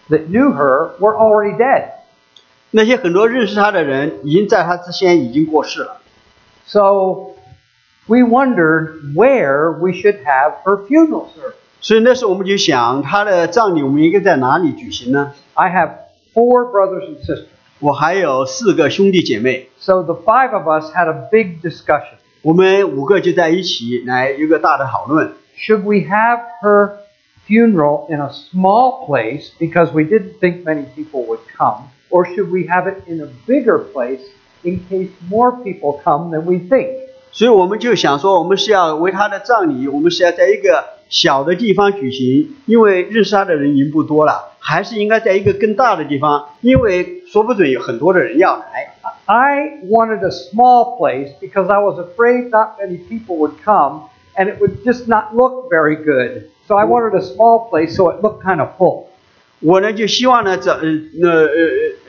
[0.09, 1.93] that knew her were already dead.
[2.71, 6.01] 那些很多认识她的人，已经在她之前已经过世了。
[6.67, 7.33] So
[8.07, 11.55] we wondered where we should have her funeral service.
[11.81, 15.33] 所以那时候我们就想，她的葬礼我们应该在哪里举行呢？
[15.55, 15.91] I have
[16.35, 17.47] four brothers and sisters.
[17.81, 22.19] 我还有四个兄弟姐妹， So the five of us had a big discussion.
[22.43, 25.33] 我们五个就在一起来一个大的讨论。
[25.57, 26.93] Should we have her
[27.47, 31.89] funeral in a small place because we didn't think many people would come?
[32.11, 34.21] Or should we have it in a bigger place
[34.65, 36.89] in case more people come than we think?
[37.33, 48.95] 所以我们就想说，我们是要为他的葬礼，我们是要在一个小的地方举行，因为认识他的人已经不多了，还是应该在一个更大的地方，因为说不准有很多的人要来。
[49.27, 54.49] I wanted a small place because I was afraid not many people would come and
[54.49, 56.51] it would just not look very good.
[56.67, 59.07] So I wanted a small place so it looked kind of full.
[59.63, 61.49] 我呢就希望呢，这呃呃呃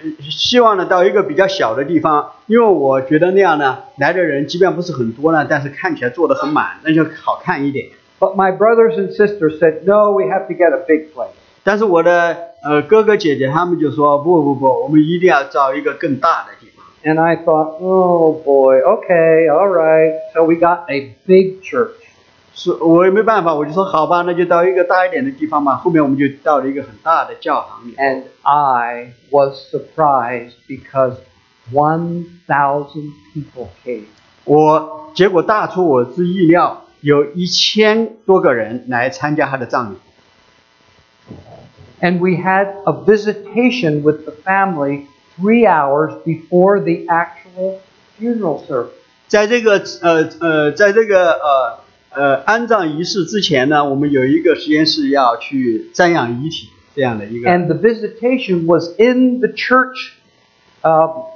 [0.04, 7.88] 呃，希望呢到一个比较小的地方，因为我觉得那样呢来的人即便不是很多呢，但是看起来坐得很满，那就好看一点。
[8.20, 11.32] But my brothers and sisters said, no, we have to get a big place.
[11.64, 16.86] 但是我的呃哥哥姐姐他们就说不不不，我们一定要造一个更大的地方。
[17.04, 20.14] And I thought, oh boy, okay, all right.
[20.34, 21.98] So we got a big church.
[22.56, 25.76] 是我也没办法，我就说好吧，那就到一个大一点的地方吧。
[25.76, 27.96] 后面我们就到了一个很大的教堂里。
[27.96, 31.16] And I was surprised because
[31.72, 34.06] 1,000 people came.
[34.44, 39.98] 我结果大出我之意料，有一千多个人来参加他的葬礼。
[42.02, 45.06] And we had a visitation with the family
[45.38, 47.80] three hours before the actual
[48.20, 48.90] funeral service.
[49.28, 51.80] 在这个呃呃，在这个呃
[52.17, 57.51] 呃安葬仪式之前呢，我们有一个实验室要去瞻仰遗体这样的一个。
[57.51, 60.13] And the visitation was in the church
[60.83, 61.27] uh,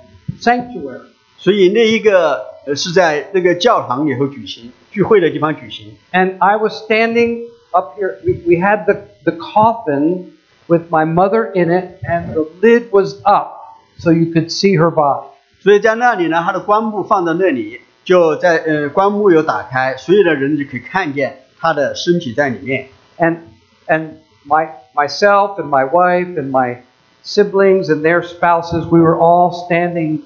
[0.40, 1.03] sanctuary.
[1.37, 5.97] 所以那一个呃是在那个教堂里头举行聚会的地方举行。
[6.12, 8.16] And I was standing up here.
[8.25, 10.33] We, we had the, the coffin
[10.66, 14.90] with my mother in it, and the lid was up so you could see her
[14.90, 15.27] body.
[15.62, 22.88] 所以在那里呢，他的棺木放在那里，就在呃棺木有打开，所有的人就可以看见他的身体在里面。
[23.18, 23.38] And,
[23.88, 24.10] and
[24.46, 26.78] my, myself and my wife and my
[27.24, 30.22] siblings and their spouses, we were all standing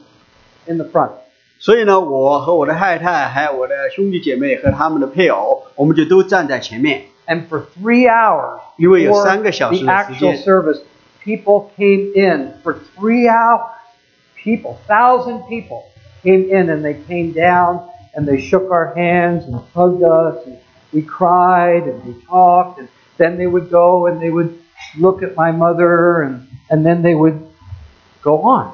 [0.65, 1.11] in the front.
[1.59, 7.03] 所以呢，我和我的太太，还有我的兄弟姐妹和他们的配偶，我们就都站在前面。
[7.27, 10.35] And for three hours 因为有 before 三个小时 the 的时间。
[10.35, 10.81] actual service,
[11.23, 13.69] people came in for three hours.
[14.41, 15.83] People, thousand people
[16.23, 17.81] came in and they came down
[18.15, 20.57] and they shook our hands and hugged us and
[20.91, 22.87] we cried and we talked and
[23.17, 24.57] then they would go and they would
[24.97, 27.37] look at my mother, and, and then they would
[28.23, 28.71] go on.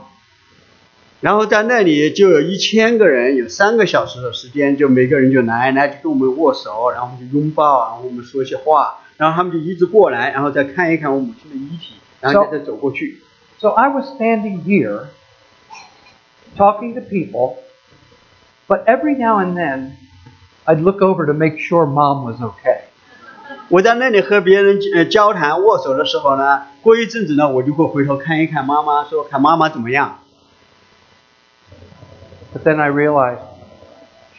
[1.19, 13.17] 然后在那里就有一千个人，有三个小时的时间，就每个人就来来就跟我们握手，然后就拥抱，然后我们说一些话，然后他们就一直过来，然后再看一看我母亲的遗体，然后再再走过去。
[13.57, 15.07] So I was standing here
[16.59, 17.57] talking to people,
[18.67, 19.97] but every now and then
[20.65, 22.81] I'd look over to make sure mom was okay.
[23.69, 30.19] 我在那里和别人呃交谈握手的时候呢，过一阵子呢，我就会回头看一看妈妈，说看妈妈怎么样。
[32.53, 33.41] But then I realized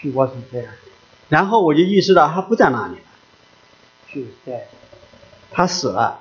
[0.01, 0.71] she wasn't there.
[1.29, 3.03] 然后我就意识到她不在那里了，
[4.09, 4.63] She was dead.
[5.51, 6.21] 她死了，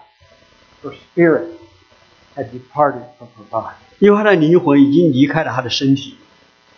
[0.84, 1.46] Her spirit
[2.36, 3.74] had departed from her body.
[4.00, 6.18] 因为她的灵魂已经离开了她的身体，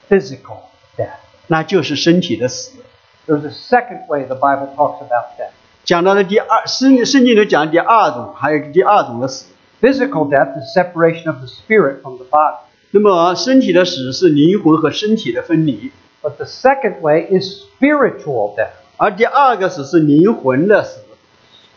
[0.10, 0.60] Physical
[0.98, 1.18] death.
[1.48, 2.78] 那就是身体的死。
[3.26, 5.52] There's a second way the Bible talks about death.
[5.84, 9.46] 讲到了第二，圣圣经里讲第二种，还有第二种的死。
[9.82, 12.58] Physical death is separation of the spirit from the body.
[12.92, 18.72] 那么身体的死是灵魂和身体的分离， But the second way is spiritual death.
[18.98, 21.02] 而第二个死是灵魂的死。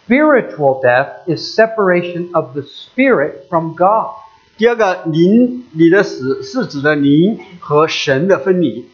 [0.06, 4.16] Spiritual death is separation of the spirit from God.
[4.56, 8.88] 第二个灵里的死是指的灵和神的分离。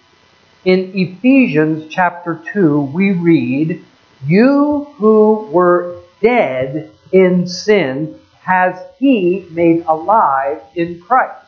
[0.62, 3.78] In Ephesians chapter 2, we read,
[4.26, 11.46] You who were dead in sin has he made alive in Christ.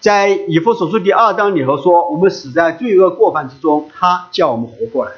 [0.00, 5.12] 在以弗所书第二章里头说，我们死在罪恶过犯之中，他叫我们活过来。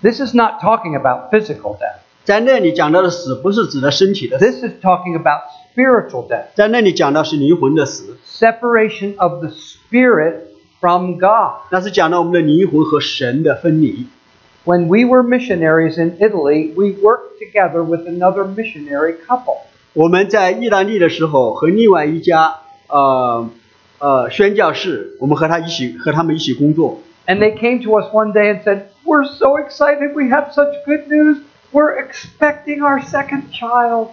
[0.00, 1.98] This is not talking about physical death.
[2.24, 5.40] 在那里讲到的死，不是指的身体的死， This is talking about
[5.74, 6.46] spiritual death.
[6.54, 10.34] 在那里讲到是灵魂的死， Separation of the spirit
[10.80, 11.62] from God.
[11.70, 14.06] 那是讲到我们的灵魂和神的分离。
[14.64, 19.60] When we were missionaries in Italy, we worked together with another missionary couple.
[19.94, 22.56] 我们在意大利的时候，和另外一家
[22.88, 23.48] 呃
[23.98, 27.00] 呃宣教士，我们和他一起和他们一起工作。
[27.26, 30.14] And they came to us one day and said, We're so excited.
[30.14, 31.38] We have such good news.
[31.72, 34.08] We're expecting our second child.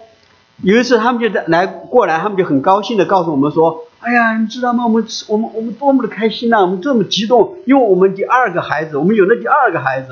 [0.62, 4.84] 有一次，他们就来过来，他们就很高兴的告诉我们说：“哎呀，你知道吗？
[4.84, 10.08] 我们我们我们多么的开心呐、我们这么激动，因为我们第二个孩子，我们有了第二个孩子，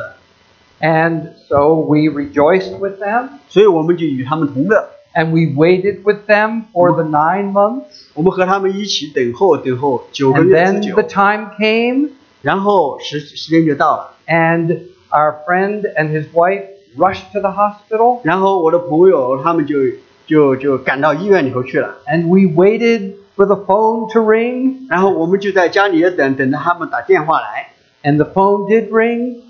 [0.81, 7.53] And so we rejoiced with them 所以我们就与他们同乐， and we waited with them for the nine
[7.53, 8.09] months.
[8.15, 12.11] 我们和他们一起等候等候九个 And 月之 then 久 the，time came,
[12.43, 14.79] 然后时时间就到了， and
[15.11, 16.65] our friend and his wife
[16.99, 19.79] rushed to the hospital, 然后我的朋友他们就
[20.27, 27.69] 就就赶到医院里头去了， and we waited for the phone to ring, 然后我们就在家里等等着他们打电话来，
[28.03, 29.41] and the phone did ring,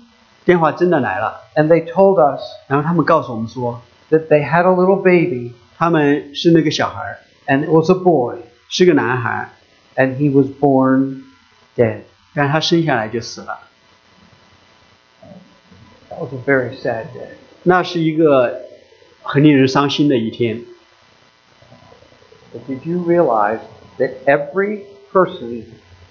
[0.43, 7.17] 电话真的来了， and they told us 然后他们告诉我们说， that they had a little baby, 他们是那个小孩儿，
[7.47, 8.37] and it was a boy,
[8.69, 9.49] 是个男孩儿，
[9.95, 11.23] and he was born
[11.75, 12.01] dead.
[12.33, 13.59] 但是他生下来就死了。
[16.09, 17.38] That was a very sad day.
[17.63, 18.61] 那是一个
[19.21, 20.61] 很令人伤心的一天。
[22.53, 23.59] But did you realize
[23.97, 25.63] that every person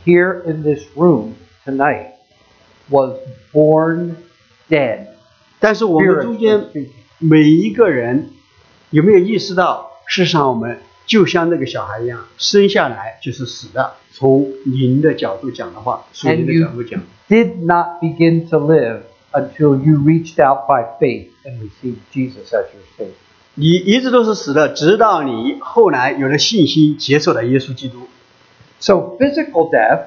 [0.04, 1.34] here in this room
[1.64, 2.14] tonight
[2.88, 3.18] was
[3.52, 4.16] born
[4.68, 5.08] dead?
[5.60, 6.88] 但是我们中 Spiritually 间 speaking.
[7.18, 8.30] 每一个人
[8.90, 13.94] 有没有意识到，事实上我们就像那个小孩一样，生下来就是死的。
[14.12, 19.00] 从灵的角度讲的话，属灵的角度讲， Did not begin to live
[19.32, 23.14] until you reached out by faith and received Jesus as your Savior.
[23.56, 28.08] 你一直都是死的，直到你后来有了信心，接受了耶稣基督。
[28.80, 30.06] So physical death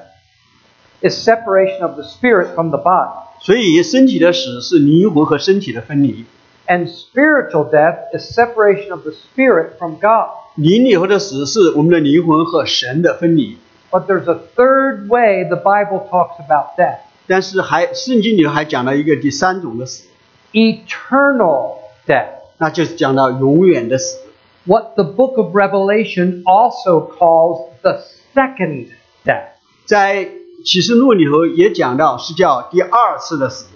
[1.00, 3.24] is separation of the spirit from the body.
[3.40, 6.24] 所以身体的死是灵魂和身体的分离，
[6.66, 10.28] And spiritual death is separation of the spirit from God.
[10.56, 13.56] 灵里头的死是我们的灵魂和神的分离。
[13.90, 20.08] But there's a third way the Bible talks about death 但是还圣经里头还讲了一个第三种的死，
[20.52, 22.28] eternal death.
[22.58, 24.18] 那就是讲到永远的死。
[24.64, 28.02] What the book of Revelation also calls the
[28.34, 28.88] second
[29.24, 29.50] death.
[29.84, 30.28] 在
[30.64, 33.66] 启示录里头也讲到是叫第二次的死。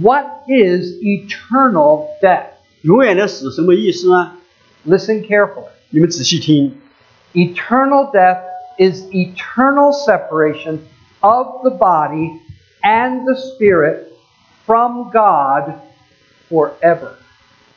[0.00, 2.46] What is eternal death?
[2.82, 4.32] 永远的死什么意思呢？
[4.86, 5.68] Listen carefully.
[5.90, 6.78] 你们仔细听，
[7.32, 8.40] Eternal death
[8.78, 10.80] is eternal separation
[11.20, 12.40] of the body
[12.82, 14.08] and the spirit
[14.66, 15.74] from God
[16.50, 17.12] forever.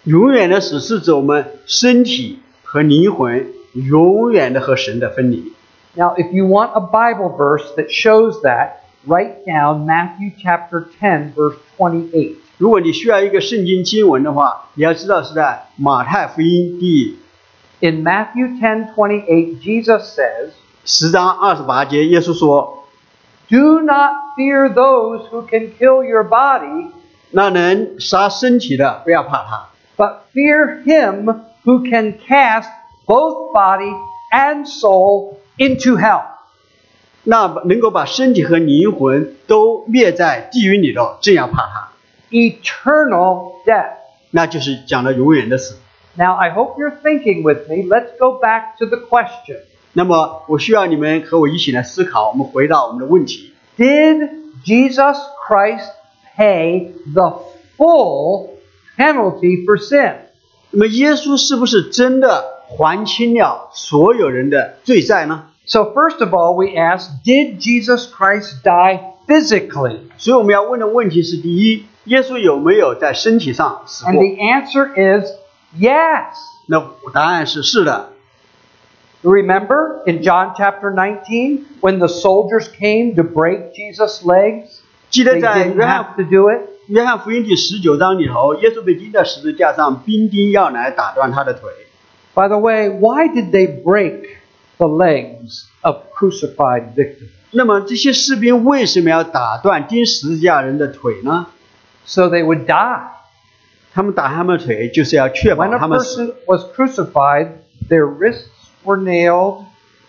[0.04, 5.54] 永远的死是指我们身体和灵魂永远的和神的分离。
[5.96, 11.34] Now, if you want a Bible verse that shows that, write down Matthew chapter 10,
[11.34, 12.36] verse 28.
[12.58, 17.18] 如果你需要一个圣经经文的话，你要知道是在马太福音第
[17.80, 20.52] In Matthew 10:28, Jesus says,
[20.84, 22.86] 十章二十八节，耶稣说
[23.50, 26.92] "Do not fear those wwwho can kill your body,
[27.32, 32.70] 那能杀身体的，不要怕他， but fear him who can cast
[33.06, 33.94] both body
[34.32, 36.22] and soul into hell."
[37.24, 41.92] 那能够把身体和灵魂都灭在地狱里头，这样怕他，
[42.32, 43.98] Eternal death.
[44.32, 45.78] 那就是讲了永远的死。
[46.16, 47.84] Now, I hope you're thinking with me.
[47.88, 49.60] Let's go back to the question.
[49.94, 54.30] 那么我需要你们和我一起来思考，我们回到我们的问题： Did
[54.66, 55.18] Jesus
[55.48, 55.90] Christ
[56.36, 57.40] pay the
[57.78, 58.50] full
[58.98, 60.16] penalty for sin?
[60.72, 65.46] 那么耶稣是不是真的还清了所有人的罪债呢？
[65.66, 70.00] So, first of all, we ask Did Jesus Christ die physically?
[70.18, 74.24] 所以我们要问的问题是：第一，耶稣有没有在身体上死 And 过？
[74.24, 75.32] the answer is
[75.78, 76.36] yes.
[76.68, 78.10] 那答案是是的。
[79.24, 84.81] Remember in John chapter 19 when the soldiers came to break Jesus' legs?
[85.12, 86.62] 记得 They 在 didn't 约 have 翰 to do it.
[86.88, 91.70] 约翰福音第十九章里头，耶稣被钉在十字架上，兵丁要来打断他的腿。
[92.34, 94.38] By the way, why did they break
[94.78, 97.30] the legs of crucified victims?
[97.52, 101.48] 那么这些士兵为什么要打断钉十字架人的腿呢？
[102.06, 103.08] So they would die.
[103.94, 106.26] 他们打他们的腿，就是要确保 When a 他们死。
[106.26, 107.48] person was crucified,
[107.90, 108.46] their wrists
[108.86, 109.66] were nailed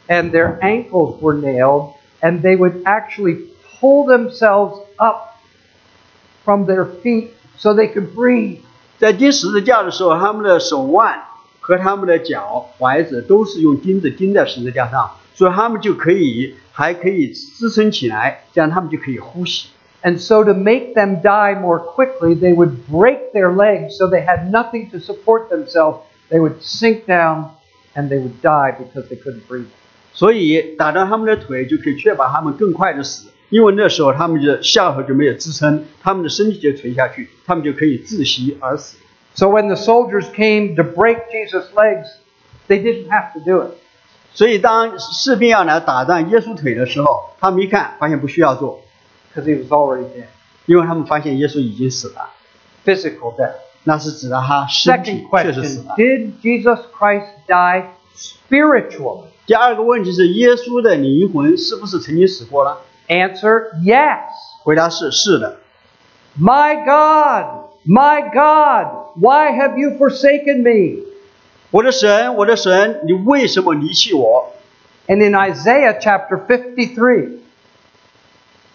[0.09, 3.47] and their ankles were nailed, and they would actually
[3.81, 5.37] pull themselves up
[6.45, 8.61] from their feet so they could breathe.
[8.99, 11.23] 在钉十字架的时候，他们的手腕
[11.61, 19.69] 和他们的脚踝子都是用钉子钉在十字架上，所以他们就可以还可以支撑起来，这样他们就可以呼吸。
[20.01, 24.25] And so, to make them die more quickly, they would break their legs so they
[24.25, 25.99] had nothing to support themselves.
[26.31, 27.51] They would sink down
[27.95, 29.67] and they would die because they couldn't breathe.
[30.13, 38.98] 所以打断他们的腿，就可以确保他们更快的死， 因为那时候他们的下颌就没有支撑，他们的身体就垂下去，他们就可以窒息而死。
[39.36, 42.08] So, when the soldiers came to break Jesus' legs,
[42.68, 43.74] they didn't have to do it.
[44.34, 48.82] 所以当士兵要来打断耶稣腿的时候，他们一看发现不需要做
[49.36, 50.26] ，because he was already dead.
[50.66, 52.32] 因为他们发现耶稣已经死了
[52.84, 53.54] ，Physical death.
[53.84, 55.96] 那是指的他身体确实死 question 了。
[55.96, 57.84] Did Jesus Christ die
[58.16, 59.26] spiritually?
[59.46, 62.78] 第二个问题是耶稣的灵魂是不是曾经死过呢？
[63.09, 64.21] Answer yes.
[64.63, 65.59] 回答是是的。
[66.39, 71.05] My God, my God, why have you forsaken me?
[71.71, 74.53] 我的神，我的神，你为什么离弃我？
[75.07, 77.39] And in Isaiah chapter 53,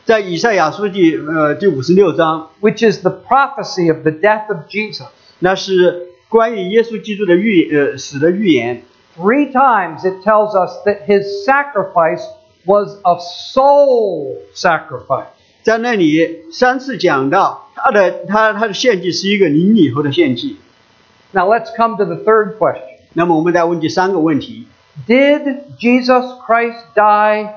[0.06, 5.08] 在以赛亚书第呃第五十六章， which is the prophecy of the death of Jesus,
[5.40, 8.84] 那是关于耶稣基督的预呃死的预言。
[9.16, 12.24] three times it tells us that his sacrifice
[12.68, 15.28] was a soul sacrifice.
[15.64, 20.58] 在那里三次讲到他的他他的献祭是一个灵里头的献祭。
[21.32, 23.00] Now let's come to the third question.
[23.14, 24.68] 那么我们再问第三个问题：
[25.08, 27.50] Did Jesus Christ die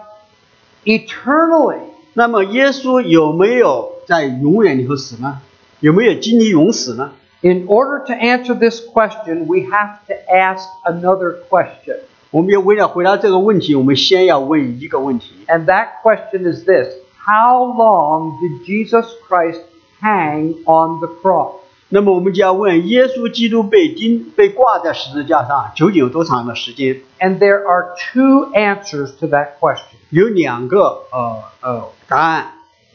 [0.85, 1.81] eternally?
[2.15, 5.41] 那么耶稣有没有在永远里头死呢？
[5.81, 7.13] 有没有经历永死呢？
[7.43, 11.99] In order to answer this question, we have to ask another question.
[12.31, 16.89] 我们要为了回答这个问题，我们先要问一个问题： And that question is this
[17.25, 19.61] How long did Jesus Christ
[20.01, 21.61] hang on the cross?
[21.89, 27.01] 那么我们就要问耶稣基督被钉被挂在十字架上，究竟有多长的时间？
[27.21, 29.97] And there are two answers to that question.
[30.11, 32.53] 有两个呃呃答案，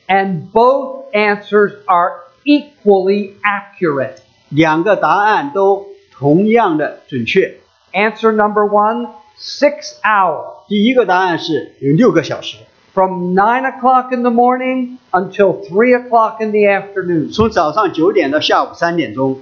[0.08, 2.12] And both answers are
[2.44, 4.18] equally accurate.
[4.50, 7.60] 两个答案都同样的准确。
[7.94, 9.08] Answer number one
[9.38, 10.44] six hours.
[10.68, 12.58] 第一个答案是有六个小时，
[12.94, 17.34] From 9 o'clock in the morning until 3 o'clock in the afternoon.
[17.34, 19.42] 从早上九点到下午三点钟。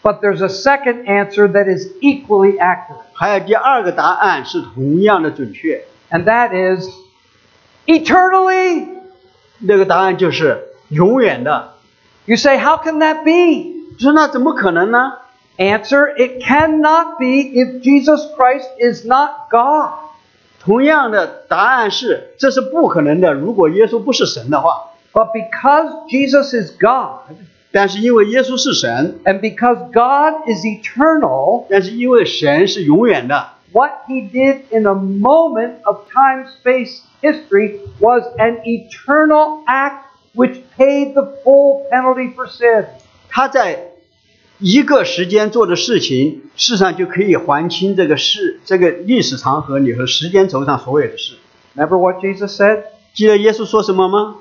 [0.00, 6.88] But there's a second answer that is equally accurate, 还有第二个答案是同样的准确， and that is
[7.86, 8.86] eternally.
[9.58, 11.74] 那个答案就是永远的。
[12.26, 13.98] You say, How can that be?
[13.98, 15.14] 说那怎么可能呢？
[15.58, 19.90] Answer It cannot be if Jesus Christ is not God.
[20.60, 23.32] 同样的答案是这是不可能的。
[23.32, 27.34] 如果耶稣不是神的话， But because Jesus is God,
[27.72, 36.46] 但是因为耶稣是神， and because God is eternal, 但是因为神是永远的， what he did in a moment of time
[36.62, 42.86] space history was an eternal act which paid the full penalty for sin.
[43.28, 43.91] 他在
[44.62, 51.34] 一个时间做的事情，事实上就可以还清这个事这个历史长河里和时间轴上所有的事。
[51.76, 52.82] Remember what Jesus said?
[53.14, 54.36] 记得耶稣说什么吗？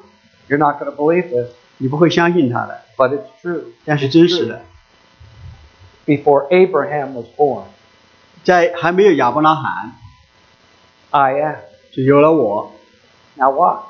[0.49, 3.61] You're not going to believe this, 你不会相信他的， but it's true.
[3.85, 4.61] 但是真实的，
[6.05, 7.63] Before Abraham was born,
[8.43, 9.91] 在还没有亚伯拉罕，
[11.11, 11.55] I am.
[11.91, 12.71] 就有了我。
[13.35, 13.83] Now watch.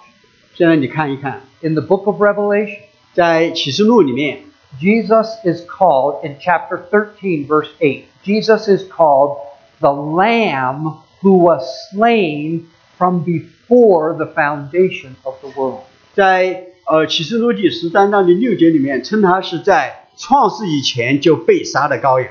[0.56, 2.80] 现在你看一看， In the book of Revelation,
[3.14, 4.44] 在启示录里面，
[4.80, 8.06] Jesus is called in chapter 13, verse 8.
[8.24, 9.38] Jesus is called
[9.80, 15.84] the Lamb who was slain from before the foundation of the world.
[16.14, 22.30] 在呃启示录第十三章第六节里面，称他是在创世以前就被杀的羔羊。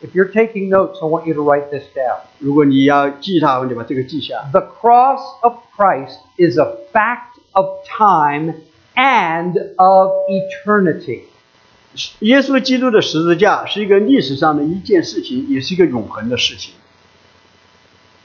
[0.00, 2.20] If you're taking notes, I want you to write this down.
[2.38, 4.48] 如果你要记它，你把这个记下。
[4.52, 8.54] The cross of Christ is a fact of time
[8.94, 11.22] and of eternity.
[12.19, 16.73] 耶稣基督的十字架是一个历史上的一件事情，也是一个永恒的事情。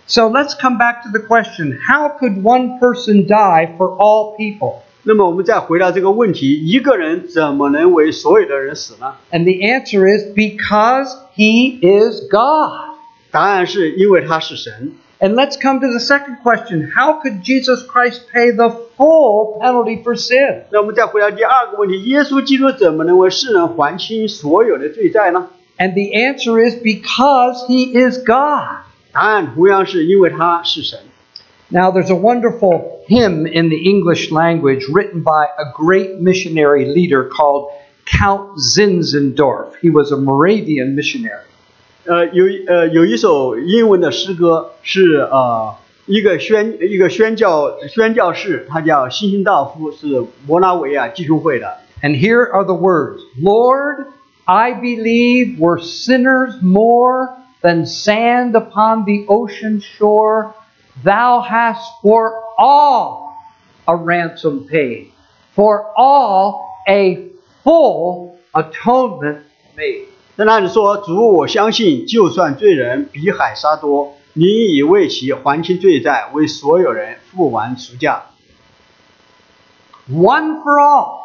[0.07, 4.77] So let's come back to the question how could one person die for all people?
[5.03, 12.97] 那么我们再回到这个问题：一个人怎么能为所有的人死呢？And the answer is because he is God.
[13.31, 14.93] 答案是因为他是神。
[15.20, 20.16] And let's come to the second question how could Jesus Christ pay the full penalty for
[20.16, 20.64] sin?
[20.72, 25.47] 那我们再回到第二个问题：耶稣基督怎么能为世人还清所有的罪债呢？
[25.78, 28.84] And the answer is because he is God.
[29.14, 30.99] 答案同样是因为他是神。
[31.70, 37.30] Now, there's a wonderful hymn in the English language written by a great missionary leader
[37.30, 37.70] called
[38.05, 39.74] Count Zinzendorf.
[39.82, 41.47] He was a Moravian missionary.
[42.07, 51.78] 呃，有呃有一首英文的诗歌是呃一个宣一个宣教宣教士，他叫辛辛道夫，是摩纳维亚弟兄会的。
[52.01, 54.07] And here are the words Lord,
[54.45, 57.30] I believe we're sinners more
[57.61, 60.53] than sand upon the ocean shore.
[61.03, 63.34] Thou hast for all
[63.86, 65.11] a ransom paid,
[65.55, 67.30] for all a
[67.64, 69.43] full atonement
[69.78, 70.07] made.
[70.38, 78.24] 在那里说：“主，我相信，就算罪人比海沙多，你已为其还清罪债，为所有人付完赎价。
[80.09, 81.20] One for all,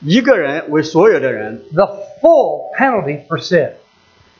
[0.00, 1.86] 一个人为所有的人， the
[2.22, 3.72] full penalty for sin.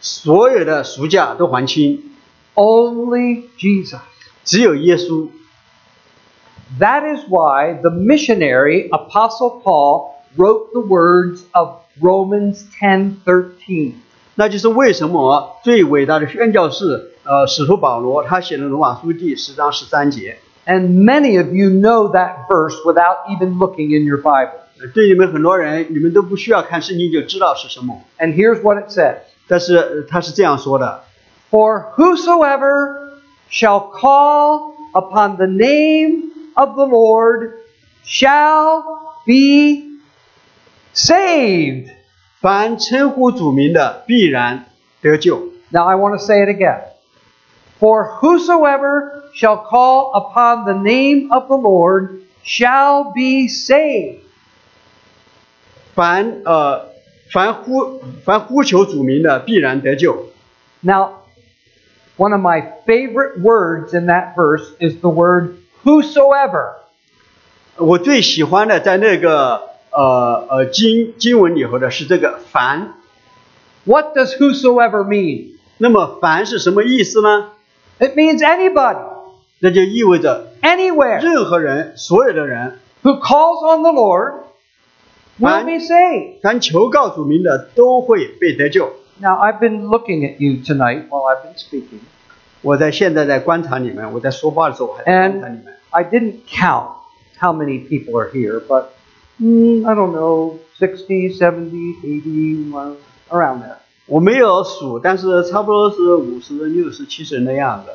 [0.01, 2.03] 所有的赎价都还清，
[2.55, 3.99] Only Jesus.
[4.45, 5.29] 只有耶稣。
[6.79, 13.93] That is why the missionary Apostle Paul wrote the words of Romans 10:13.
[14.37, 20.39] 那就是为什么最伟大的宣教士，呃，使徒保罗他写的罗马书第十章十三节。
[20.67, 24.53] And many of you know that verse without even looking in your Bible.
[24.81, 28.03] 呃对你们很多人，你们都不需要看圣经就知道是什么。
[28.19, 29.17] And here's what it says.
[29.47, 31.03] 但是呃他是这样说的：
[31.51, 32.95] For whosoever
[33.51, 37.51] shall call upon the name of the Lord
[38.07, 38.85] shall
[39.27, 39.84] be
[40.95, 41.91] saved.
[42.41, 44.67] 凡称呼主名的，必然
[45.03, 45.53] 得救。
[45.71, 46.81] Now I want to say it again.
[47.79, 54.21] For whosoever shall call upon the name of the Lord shall be saved.
[55.95, 56.89] 凡呃
[57.31, 60.31] 凡呼凡呼求主名的，必然得救。
[60.81, 61.21] Now,
[62.17, 66.73] one of my favorite words in that verse is the word whosoever.
[67.77, 72.95] 我最喜欢的在那个 呃呃经经文里头的是这个凡。
[73.85, 75.53] What does whosoever mean?
[75.79, 77.53] 那么凡是什么意思呢？
[77.99, 79.03] It means anybody,
[79.61, 84.35] 那就意味着 anywhere 任何人，所有的人， who calls on the Lord
[85.39, 85.65] will Fine.
[85.65, 86.41] be saved.
[86.43, 88.91] 凡求告主名的，都会被得救。
[89.21, 92.01] Now, I've been looking at you tonight while I've been speaking,
[92.63, 95.75] 我在现在在观察你们，我在说话的时候我还在观察你 and 们。
[95.91, 96.93] I didn't count
[97.39, 98.85] how many people are here, but
[99.41, 102.97] mm, I don't know, 60, 70, 80, well,
[103.31, 103.77] around there.
[104.07, 107.91] 我没有数，但是差不多是五十、六十、七十人的样子。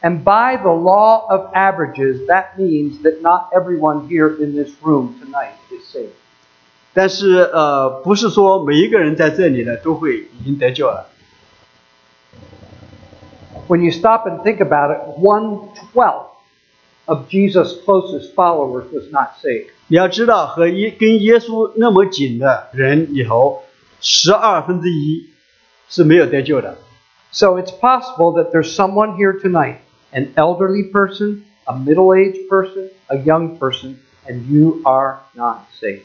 [0.00, 5.14] And by the law of averages, that means that not everyone here in this room
[5.20, 6.12] tonight is saved.
[6.94, 11.08] 但是呃，不是说每一个人在这里的都会已经得救了。
[13.66, 16.29] When you stop and think about it, one twelfth
[17.10, 19.68] of Jesus' closest followers was not saved.
[19.88, 23.62] 你要知道，和耶跟耶稣那么紧的人里头，
[24.00, 25.26] 十二分之一
[25.88, 26.76] 是没有得救的。
[27.30, 29.76] So it's possible that there's someone here tonight,
[30.12, 33.96] an elderly person, a middle aged person, a young person,
[34.26, 36.02] and you are not saved.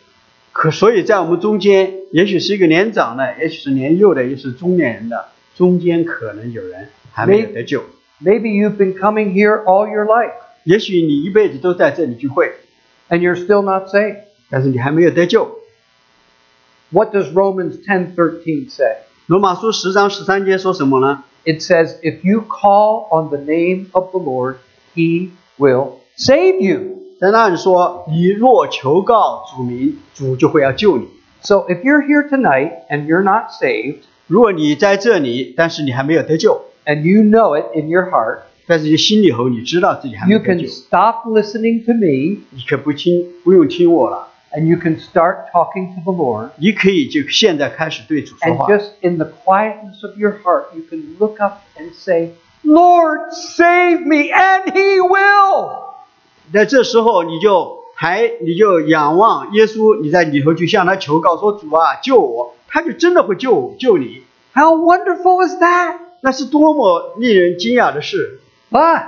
[0.52, 7.82] 可所以在我们中间，也许是一个年长的，也许是年幼的，也是中年人的，中间可能有人还没有得救。
[8.22, 10.34] Maybe you've been coming here all your life
[10.66, 12.52] 也许你一辈子都在这里聚会，
[13.10, 14.22] and you're still not saved.
[14.50, 15.60] 但是你还没有得救。
[16.92, 18.98] What does Romans 10:13 say?
[19.28, 21.24] 罗马书十章十三节说什么呢？
[21.46, 24.58] It says, "If you call on the name of the Lord,
[24.94, 31.08] he will save you." 在那里说，你若求告主名，主就会要救你。
[31.42, 37.90] So if you're here tonight and you're not saved, 如果你在这里，但是你还没有得救， and you know it in
[37.90, 44.98] your heart, 但是你心里头你知道自己还没 you 得 can 救， stop listening to me 你可不听，不用听我了， and you can
[44.98, 46.52] start talking to the Lord.
[46.58, 48.68] 你可以就现在开始对主说 And 话。
[48.68, 52.32] just in the quietness of your heart, you can look up and say,
[52.64, 55.80] Lord, save me, and He will.
[56.54, 64.22] 在这时候，你就还你就仰望耶稣，你在里头去向他求告，说主啊救我，他就真的会救救你。
[64.54, 65.96] How wonderful is that?
[66.22, 68.40] 那是多么令人惊讶的事！
[68.70, 69.04] But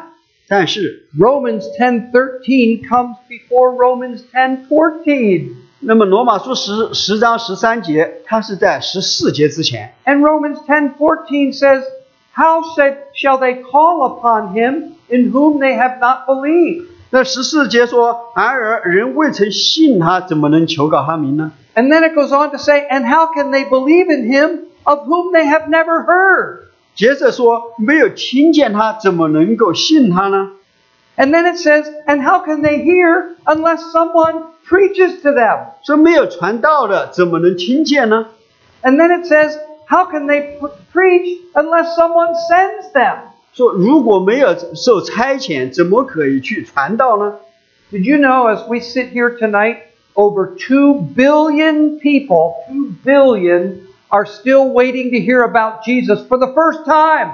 [0.47, 5.55] 但是， Romans 10:13 comes before Romans 10:14.
[5.79, 9.93] 那么罗马书十十章十三节，它是在十四节之前。
[10.05, 11.83] And Romans 10:14 says,
[12.33, 21.51] "How shall shall they call upon him in whom they have not believed?" 那十四节说：“然而人未曾信他，怎么能求告他名呢？
[21.75, 25.07] And then it goes on to say, "And how can they believe in him of
[25.07, 26.66] whom they have never heard?"
[26.97, 30.51] 接着说，没有听见他，怎么能够信他呢？
[31.15, 38.27] And then it says, "And how can they hear unless someone preaches to them?" 说没有传道的，怎么能听见呢？
[38.81, 39.53] And then it says,
[39.87, 43.17] "How can they pr- preach unless someone sends them?"
[43.53, 47.35] 说如果没有受差遣，怎么可以去传道呢？
[47.91, 49.77] Did you know as we sit here tonight,
[50.15, 56.53] over 2 billion people, 2 billion, are still waiting to hear about Jesus for the
[56.53, 57.31] first time?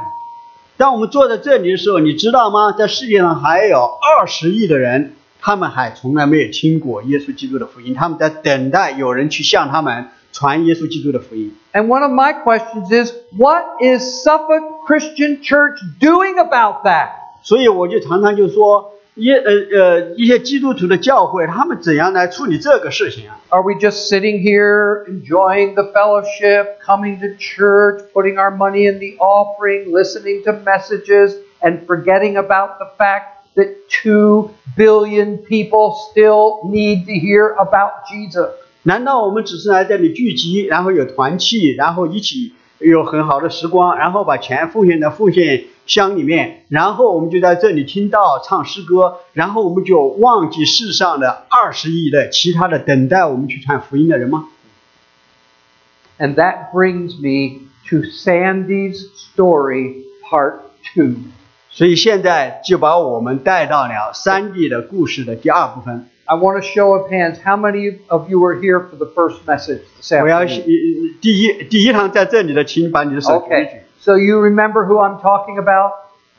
[0.77, 2.71] 当我们坐在这里的时候，你知道吗？
[2.71, 11.53] 在世界上还有二十亿的人，他们还从来没有听过耶稣基督的福音，他们在等待有人去向他们传耶稣基督的福音。
[11.73, 17.09] And one of my questions is, what is Suffolk Christian Church doing about that?
[17.43, 23.39] 所以我就常常就说， 耶呃呃一些基督徒的教会，他们怎样来处理这个事情啊？
[23.49, 28.99] Are we just sitting here enjoying the fellowship, coming to church, putting our money in
[28.99, 36.61] the offering, listening to messages, and forgetting about the fact that 2 billion people still
[36.69, 38.51] need to hear about Jesus?
[38.84, 42.53] 难道我们只是来这里聚集，然后有团契，然后一起
[42.89, 54.49] 有很好的时光，然后把钱奉献在奉献箱里面，然后我们就在这里听到唱诗歌，然后我们就忘记世上的二十亿的其他的等待我们去传福音的人吗
[56.18, 60.55] ？And that brings me to Sandy's story, part
[60.95, 61.16] two.
[61.70, 66.09] 所以现在就把我们带到了三 D 的故事的第二部分。
[66.25, 67.39] I want a show of hands.
[67.43, 71.19] How many of you were here for the first message this 我要 afternoon?
[71.21, 73.53] 第一第一堂在这里的，请把你的手举起。
[73.55, 73.80] Okay.
[73.99, 75.91] So you remember who I'm talking about?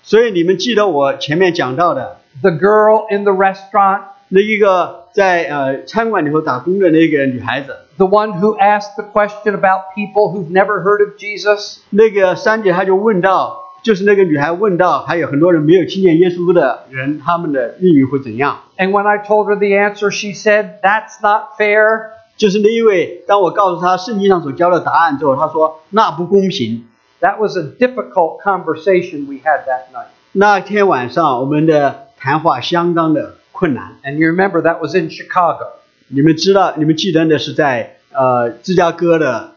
[0.02, 10.32] 所以你们记得我前面讲到的 The girl in the restaurant, 那一个在呃餐馆里头打工的那个女孩子， the one who asked the question about people
[10.32, 11.78] who've never heard of Jesus.
[11.90, 18.60] 那个三姐她就问到， 就是那个女孩问到，还有很多人没有听见耶稣的人，他们的命运会怎样？
[18.76, 22.10] And when I told her the answer, she said, That's not fair.
[22.36, 26.86] 就是那一位，当我告诉她圣经上所教的答案之后，她说那不公平。
[27.20, 30.06] That was a difficult conversation we had that night.
[30.32, 33.96] 那天晚上我们的谈话相当的困难。
[34.02, 35.66] And you remember that was in Chicago.
[36.08, 39.52] 你们知道，你们记得那是在呃芝加哥的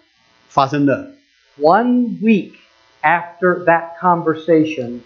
[0.49, 1.11] 发生的。
[1.57, 2.51] One week
[3.07, 5.03] after that conversation,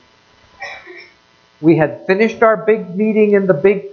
[1.59, 3.86] we had finished our big meeting in the big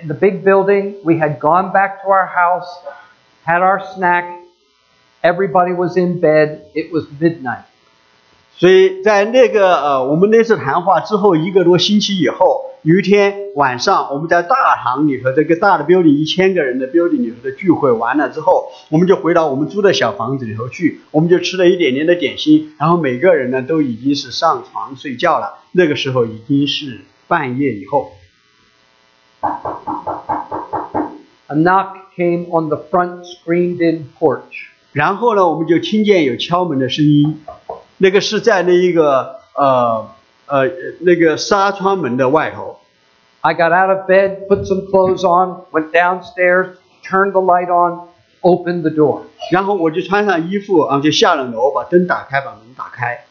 [0.00, 0.96] in the big building.
[1.04, 2.68] We had gone back to our house,
[3.44, 4.24] had our snack.
[5.22, 6.70] Everybody was in bed.
[6.74, 7.64] It was midnight.
[8.58, 25.59] 所以在那个呃，我们那次谈话之后一个多星期以后， 有一天晚上，我们在大堂里头这个大的 building 一千个人的 building 里头的聚会完了之后，我们就回到我们租的小房子里头去，我们就吃了一点点的点心，然后每个人呢都已经是上床睡觉了。
[25.73, 28.13] 那个时候已经是半夜以后
[31.49, 34.69] ，A knock came on the front screened-in porch.
[34.91, 37.43] 然后呢，我们就听见有敲门的声音，
[37.99, 40.09] 那个是在那一个呃
[40.50, 40.68] 呃
[41.00, 42.78] 那个纱窗门的外头。
[43.40, 48.08] I got out of bed, put some clothes on, went downstairs, turned the light on.
[48.42, 49.22] opened the door.
[49.50, 53.24] 然后我就穿上衣服，然后就下了楼，把灯打开，把门打开，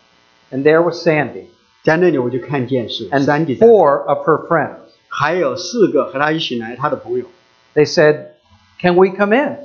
[0.52, 1.46] And there was Sandy
[1.84, 4.78] 在那里我就看见是 and 三弟在， four of her friends.
[5.08, 7.26] 还有四个和他一起来他的朋友，
[7.74, 8.26] They said,
[8.82, 9.58] Can we come in?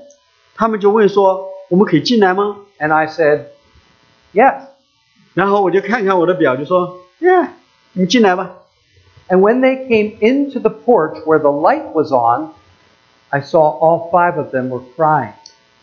[0.55, 2.59] 他们就问说我们可以进来吗？
[2.79, 3.47] And I said,
[4.33, 4.67] Yes.
[5.35, 7.51] 然后我就看看我的表，就说， 耶，
[7.93, 8.53] 你进来吧。
[9.29, 12.51] And when they came into the porch where the light was on,
[13.29, 15.33] I saw all five of them were crying.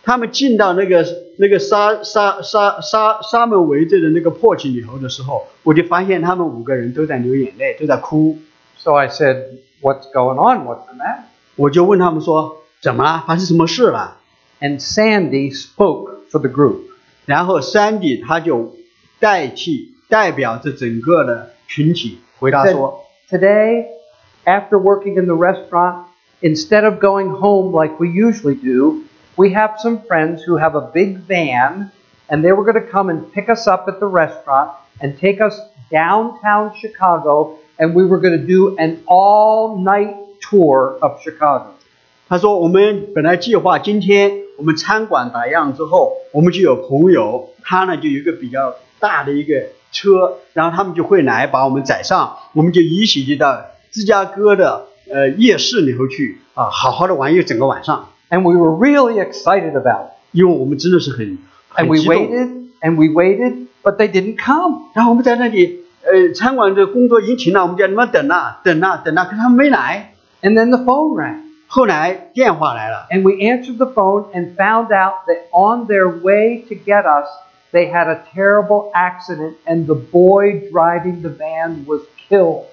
[0.03, 1.05] 他们进到那个
[1.37, 8.37] 那个沙沙沙沙沙门围着的那个破器里头的时候，我就发现他们五个人都在流眼泪，都在哭。
[8.77, 10.65] So I said, What's going on?
[10.65, 11.23] What's the matter?
[11.55, 13.23] 我就问他们说，怎么了？
[13.27, 14.17] 发生什么事了？
[14.59, 16.79] And Sandy spoke for the group.
[17.25, 18.75] 然后山迪他就
[19.19, 23.85] 代替 代表着整个的群体回答 Said, 说， Today,
[24.45, 26.05] after working in the restaurant,
[26.41, 29.03] instead of going home like we usually do,
[29.35, 31.91] we have some friends who have a big van,
[32.27, 34.71] and they were going to come and pick us up at the restaurant
[35.01, 35.59] and take us
[35.91, 41.73] downtown Chicago, and we were going to do an all night tour of Chicago.
[42.29, 60.11] 他说我们本来计划今天我们餐馆打烊之后，我们就有朋友，他呢就有一个比较大的一个 车，然后他们就会来把我们载上，我们就一起就到芝加哥的呃夜市里头去啊，好好的玩一整个晚上， And we were really excited about it.
[60.31, 61.37] 因为我们真的是很 And
[61.69, 62.15] 很 we 激动。
[62.15, 62.49] waited
[62.81, 64.89] and we waited, but they didn't come.
[64.93, 70.13] 然后我们在那里呃餐馆的工作已经停了，我们叫你们等啊等啊等啊，可他们没来。
[70.41, 71.43] And then the phone rang.
[71.67, 73.07] 后来电话来了。
[73.09, 77.27] And we answered the phone and found out that on their way to get us,
[77.71, 82.65] they had a terrible accident and the boy driving the van was killed.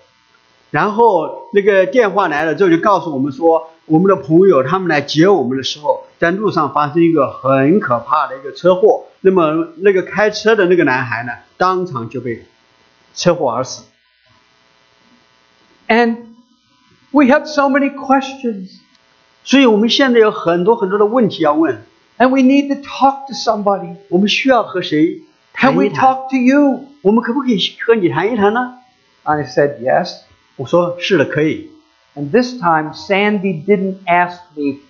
[0.70, 9.04] 然后那个电话来了之后，就告诉我们说，我们的朋友他们来接我们的时候，在路上发生一个很可怕的一个车祸。
[9.20, 12.44] 那么那个开车的那个男孩呢，当场就被
[13.14, 13.84] 车祸而死。
[15.86, 16.34] And
[17.12, 18.80] we have so many questions
[19.44, 21.84] 所以我们现在有很多很多的问题要问，
[22.18, 23.96] and we need to talk to somebody.
[24.08, 25.22] 我们需要和谁
[25.52, 26.04] 谈 Can 一 we 谈？
[26.04, 26.84] talk to you?
[27.02, 28.78] 我们可不可以和你谈一谈呢？
[29.22, 30.20] I said yes.
[30.56, 31.70] 我说是的，可以。
[32.14, 34.80] And this time, Sandy didn't ask me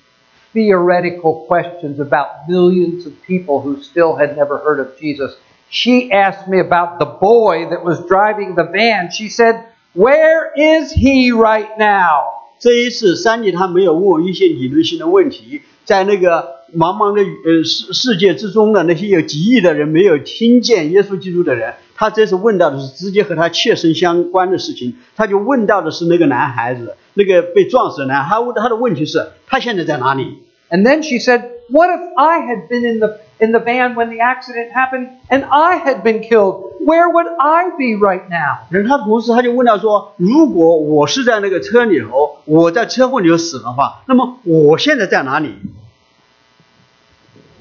[0.52, 5.36] theoretical questions about millions of people who still had never heard of Jesus.
[5.70, 9.10] She asked me about the boy that was driving the van.
[9.10, 9.64] She said,
[9.94, 12.44] Where is he right now?
[12.58, 30.39] 这一次，三弟他没有问我一些理论性的问题，在那个 茫茫的呃世世界之中的那些有几亿的人没有听见耶稣基督的人，他这次问到的是直接和他切身相关的事情，他就问到的是那个男孩子，那个被撞死的男孩，他问他的问题是，他现在在哪里
[30.69, 31.41] ？And then she said,
[31.71, 35.43] What if I had been in the in the van when the accident happened and
[35.45, 36.63] I had been killed?
[36.85, 38.65] Where would I be right now?
[38.69, 45.55] 然后他同时他就问到说，如果我是在那个车里头，我在车祸里头死的话，那么我现在在哪里？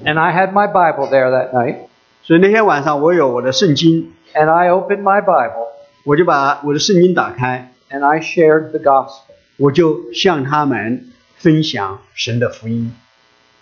[0.04, 1.76] And I had my Bible there that night,
[2.22, 5.68] 所以那天晚上我有我的圣经， and I opened my Bible
[6.04, 9.22] 我就把我的圣经打开， and I shared the gospel.
[9.56, 12.92] 我就向他们分享神的福音。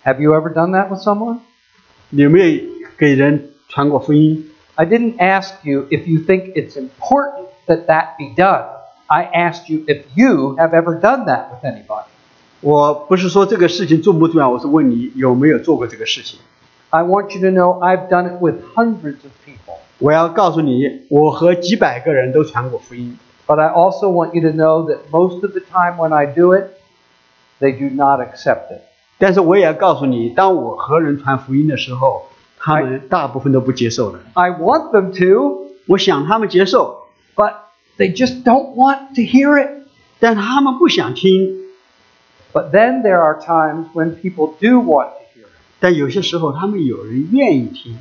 [0.03, 1.39] Have you ever done that with someone?
[2.09, 2.61] 你有没有
[2.97, 4.49] 给人传过福音？
[4.75, 8.65] I didn't ask you if you think it's important that that be done.
[9.05, 12.07] I asked you if you have ever done that with anybody.
[12.60, 16.40] 我不是说这个事情重不重要，我是问你有没有做过这个事情。
[16.90, 19.76] I want you to know I've done it with hundreds of people.
[19.98, 23.16] 我要告诉你，我和几百个人都传过福音。
[23.46, 26.64] But I also want you to know that most of the time when I do it,
[27.60, 28.80] they do not accept it.
[29.18, 32.22] 但是我也要告诉你，当我和人传福音的时候，
[32.58, 34.18] 他们大部分都不接受的。
[34.34, 37.04] I want them to, 我想他们接受
[37.36, 37.52] ，but
[37.96, 39.86] they just don't want to hear it.
[40.18, 41.67] 但他们不想听。
[42.53, 45.51] But then there are times when people do want to hear it.
[45.79, 47.99] 但有些时候，他们有人愿意听。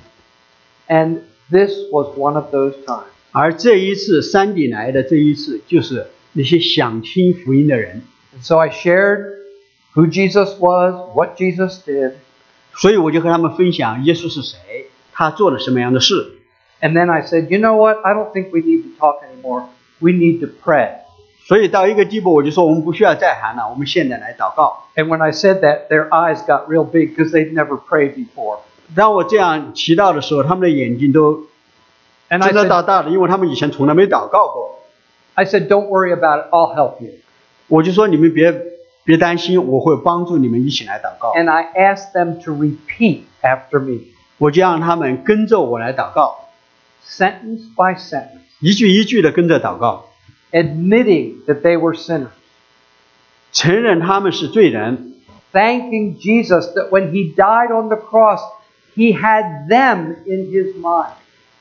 [0.88, 3.04] And this was one of those times.
[3.32, 8.02] 而这一次山底来的这一次，就是那些想听福音的人。
[8.36, 9.24] And so I shared
[9.94, 12.12] who Jesus was, what Jesus did,
[12.74, 16.38] 所以我就和他们分享耶稣是谁，他做了什么样的事。
[16.82, 18.04] and then I said, you know what?
[18.04, 19.68] I don't think we need to talk anymore.
[20.00, 20.98] We need to pray.
[21.47, 24.83] 所以到一个地步，我就说我们不需要再喊了，我们现在来祷告。
[24.97, 28.59] And when I said that, their eyes got real big because they'd never prayed before.
[28.93, 31.47] 当我这样祈祷的时候，他们的眼睛都
[32.29, 34.79] 睁得 said, 大大的，因为他们以前从来没祷告过。
[35.35, 36.49] I said, don't worry about it.
[36.51, 37.11] I'll help you.
[37.67, 38.53] 我就说你们别
[39.05, 41.33] 别担心，我会帮助你们一起来祷告。
[41.33, 46.49] And I asked them to repeat after me, 我就让他们跟着我来祷告
[47.07, 50.07] ，sentence by sentence, 一句一句的跟着祷告，
[50.52, 52.28] admitting that they were sinners,
[53.52, 55.14] 承认他们是罪人，
[55.52, 58.40] thanking Jesus that when he died on the cross,
[58.94, 61.12] he had them in his mind.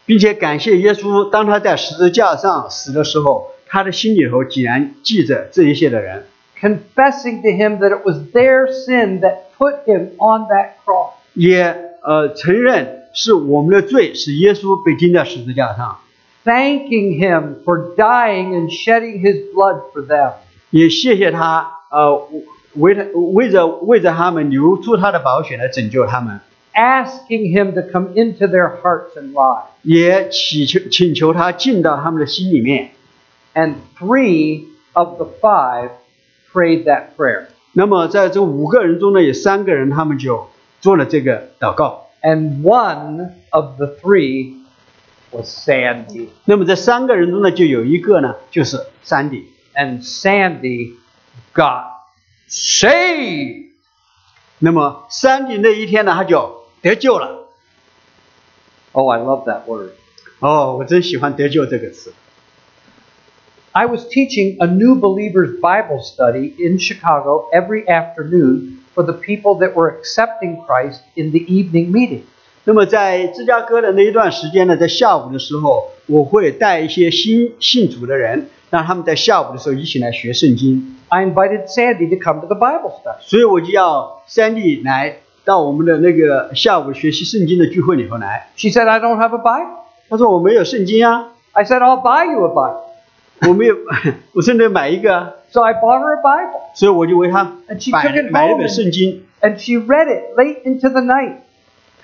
[0.06, 6.26] 并且感谢耶稣，当他在十字架上死的时候，他的心里头竟然记着这一些的人，
[6.60, 11.12] confessing to him that it was their sin that put him on that cross.
[11.34, 11.64] 也
[12.04, 16.00] 呃承认是我们的罪，使耶稣被钉在十字架上，
[16.46, 20.34] Thanking him for dying and shedding his blood for them.
[20.72, 22.28] 也谢谢他，呃
[22.74, 26.40] 为他为着为着他们流出他的宝血来拯救他们，
[26.74, 29.66] Asking him to come into their hearts and lives.
[29.84, 32.92] 也祈求请求他进到他们的心里面。
[33.54, 35.90] And three of the five
[36.54, 37.48] prayed that prayer.
[37.74, 40.48] 那么在这五个人中呢，有三个人他们就
[40.80, 42.08] 做了这个祷告。
[42.22, 44.55] And one of the three
[45.36, 46.30] was Sandy.
[46.46, 49.48] 那么这三个人中呢，就有一个呢，就是山迪。
[49.74, 50.96] And Sandy
[51.54, 51.86] got
[52.50, 53.70] saved.
[54.60, 57.48] 那么山迪那一天呢，他就得救了。
[58.92, 59.92] Oh, I love that word.
[60.40, 62.14] 哦，我真喜欢“得救”这个词。
[63.72, 69.60] I was teaching a new believers Bible study in Chicago every afternoon for the people
[69.60, 72.24] that were accepting Christ in the evening meeting.
[72.69, 80.97] 那么在芝加哥的那一段时间呢，在下午的时候，我会带一些新信主的人，让他们在下午的时候一起来学圣经。
[81.09, 83.21] I invited Sandy to come to the Bible study.
[83.21, 88.49] 所以我就要 Sandy 来到我们的那个下午学习圣经的聚会里头来。
[88.57, 89.85] She said, I don't have a Bible.
[90.09, 93.49] 她说我没有圣经啊，I said, I'll buy you a Bible.
[93.49, 93.77] 我没有，
[94.33, 96.75] 我甚至买一个啊，So I bought her a Bible.
[96.75, 97.45] 所以我就为他
[97.93, 99.23] 买买了 home 本圣经。
[99.41, 101.35] and she read it late into the night.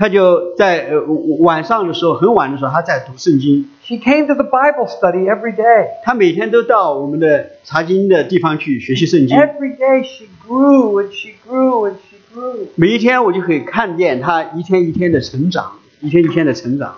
[0.01, 1.01] 他就在呃
[1.39, 3.69] 晚上的时候，很晚的时候，他在读圣经。
[3.83, 5.87] She came to the Bible study every day.
[6.03, 9.37] 他每天都到我们的查经的地方去学习圣经。
[9.37, 12.67] Every day she grew and she grew and she grew.
[12.75, 16.97] 每一天我就可以看见他一天一天的成长，一天一天的成长。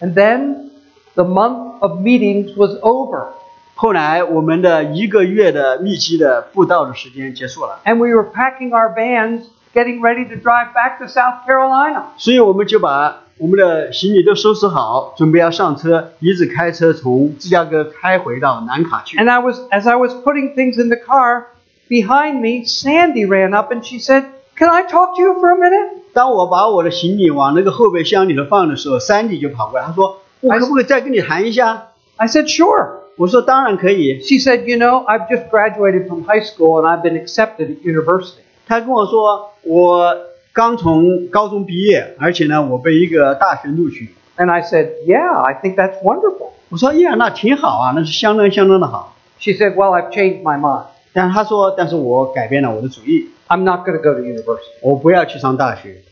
[0.00, 0.70] And then
[1.14, 3.26] the month of meetings was over.
[3.74, 9.42] 后来我们的一个月的密集的布道的时间结束了， And we were packing our vans,
[9.74, 12.02] getting ready to drive back to South Carolina.
[12.16, 19.16] 所以我们就把我们的行李都收拾好，准备要上车，一直开车从芝加哥开回到南卡去。
[19.18, 21.44] And I was as I was putting things in the car,
[21.88, 24.24] behind me, Sandy ran up and she said,
[24.56, 26.02] Can I talk to you for a minute?
[26.12, 34.20] 当我把我的行李往那个后备箱里头放的时候，山迪就跑过来，他说：“我可不可以再跟你谈一下 I said, Sure.？” 我说：“当然可以。
[34.20, 37.80] She said, You know, I've just graduated from high school and I've been accepted at
[37.82, 38.40] university.
[38.66, 40.16] ”他跟我说：“ 我
[40.52, 44.14] 刚从高中毕业，而且呢，我被一个大学录取。
[44.36, 46.50] And I said, Yeah, I think that's wonderful.
[46.70, 49.14] ”我说：“哎呀，那挺好啊，那是相当相当的好。
[49.38, 50.84] She said, Well, I've changed my mind.
[51.12, 54.78] ”但是他说：“但是我改变了我的主意， I'm not going to go to university.
[54.82, 56.02] 我不要去上大学。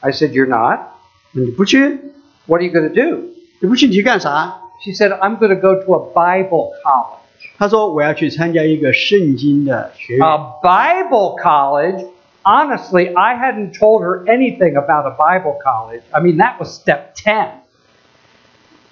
[0.00, 0.80] I said, You're not?
[1.32, 1.98] 你不去，
[2.46, 3.18] What are you going to do?
[3.60, 4.60] 你不去你去干啥？
[4.84, 7.14] She said, I'm going to go to a Bible college.
[7.56, 10.26] 他说：“我要去参加一个圣经的学院。
[10.26, 12.06] A Bible college?
[12.42, 16.02] Honestly, I hadn't told her anything about a Bible college.
[16.10, 17.48] I mean, that was step 10.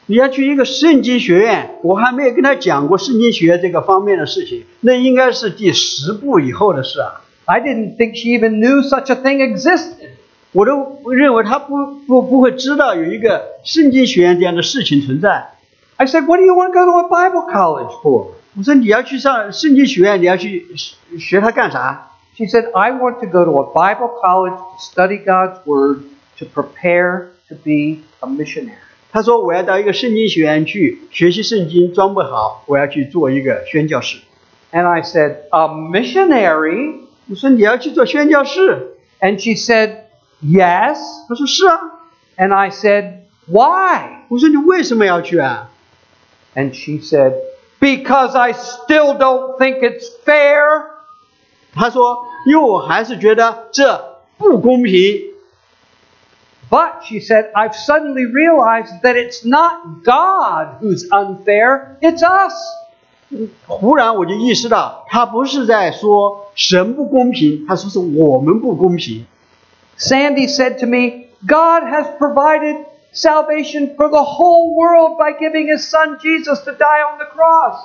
[0.09, 7.23] 你要去一个圣经学院，我还没有跟他讲过圣经学这个方面的事情，那应该是第十步以后的事啊。
[7.47, 10.11] I didn't think she even knew such a thing existed.
[10.53, 15.51] 我都认为他不不不会知道有一个圣经学院这样的事情存在。
[15.97, 18.33] I said, What do you want to go to a Bible college for?
[18.57, 22.10] 我说你要去上圣经学院，你要去学学它干啥？
[22.41, 26.05] She said, I want to go to a Bible college to study God's Word
[26.39, 28.77] to prepare to be a missionary.
[29.11, 34.19] 他说我要到一个圣经学院去学习圣经，装备好，我要去做一个宣教士。
[34.73, 37.01] And I said, A missionary?
[37.31, 38.97] 我说你要去做宣教士？
[39.21, 40.01] And she said,
[40.45, 40.99] Yes.
[41.29, 41.79] 他说是啊。
[42.37, 44.25] And I said, Why?
[44.29, 45.71] 我说你为什么要去啊？
[46.55, 47.33] And she said,
[47.81, 50.90] Because I still don't think it's fair.
[51.75, 55.35] 他说因为我还是觉得这不公平。
[56.69, 62.55] But she said, I've suddenly realized that it's not God who's unfair, it's us.
[63.67, 69.27] 忽然我就意识到，他不是在说神不公平，他说是我们不公平。
[69.97, 75.89] Sandy said to me, God has provided salvation for the whole world by giving his
[75.89, 77.79] son Jesus to die on the cross.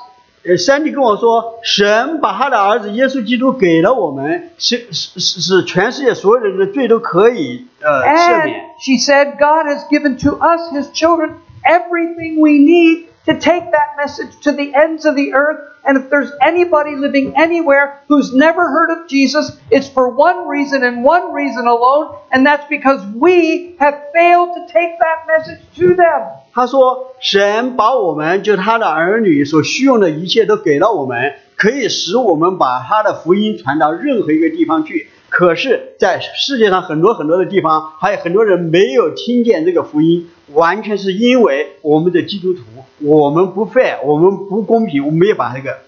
[0.45, 8.61] 呃，山地跟我说，神把他的儿子耶稣基督给了我们，是是是是全世界所有人的罪都可以呃赦 And 免。
[8.79, 13.95] she said, God has given to us, his children, everything we need to take that
[13.97, 15.59] message to the ends of the earth.
[15.83, 20.83] And if there's anybody living anywhere who's never heard of Jesus, it's for one reason
[20.83, 25.95] and one reason alone, and that's because we have failed to take that message to
[25.95, 26.27] them.
[26.53, 35.07] 他说：“神把我们就他的儿女所需用的一切都给了我们，可以使我们把他的福音传到任何一个地方去。
[35.29, 42.61] 可是，在世界上很多很多的地方，还有很多人没有听见这个福音， 完全是因为我们的基督徒，
[42.99, 45.79] 我们不 fair，我们不公平，我们没有把这个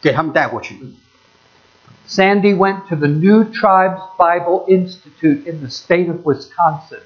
[0.00, 0.76] 给他们带过去。
[2.08, 7.00] Sandy went to the New Tribes Bible Institute in the state of Wisconsin.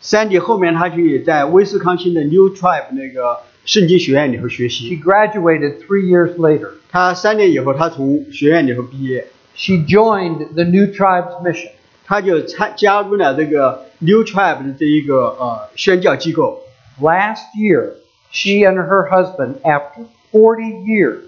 [0.00, 5.00] 三弟后面他去在威斯康星的 New Tribe 那个圣经学院里头学 She 习。
[5.00, 6.70] graduated three years later.
[6.90, 11.70] 他三年以后，他从学院里头毕业， She joined the New Tribes mission.
[12.04, 16.61] 他就参加入了这个 New Tribe 的这一个呃宣教机构。
[17.01, 17.93] Last year,
[18.31, 21.23] she and her husband, after 40 years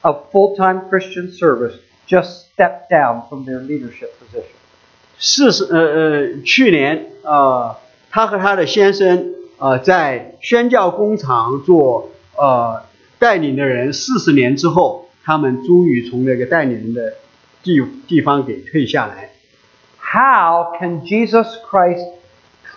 [0.00, 1.74] of full time Christian service,
[2.08, 4.46] just stepped down from their leadership position.
[5.18, 7.76] 四十呃呃，去年呃，
[8.10, 12.82] 她和她的先生呃在宣教工厂做呃
[13.18, 17.14] 带领的人，四十年之后，他们终于从那个带领人的
[17.62, 19.31] 地地方给退下来。
[20.11, 22.05] How can Jesus Christ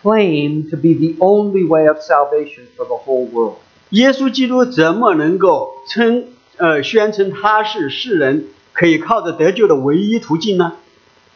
[0.02, 3.56] claim to be the only way of salvation for the whole world?
[3.90, 10.74] 耶稣基督怎么能够称呃宣称他是世人可以靠着得救的唯一途径呢？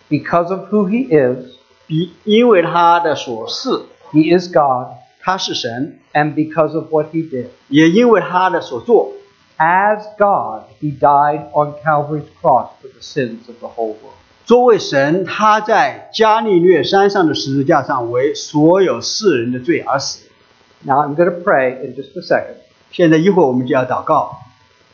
[0.09, 7.29] Because of who he is, 比因为他的所事， he is God, 他是神， and because of what he
[7.29, 7.47] did.
[7.69, 9.13] 也因为他的所做，
[9.59, 14.15] As God, he died on Calvary's cross for the sins of the whole world.
[14.49, 20.29] 作为神，他在加利略山上的十字架上为所有世人的罪而死。
[20.83, 22.57] Now I'm going to pray in just a second,
[22.91, 24.37] 现在一会儿我们就要祷告，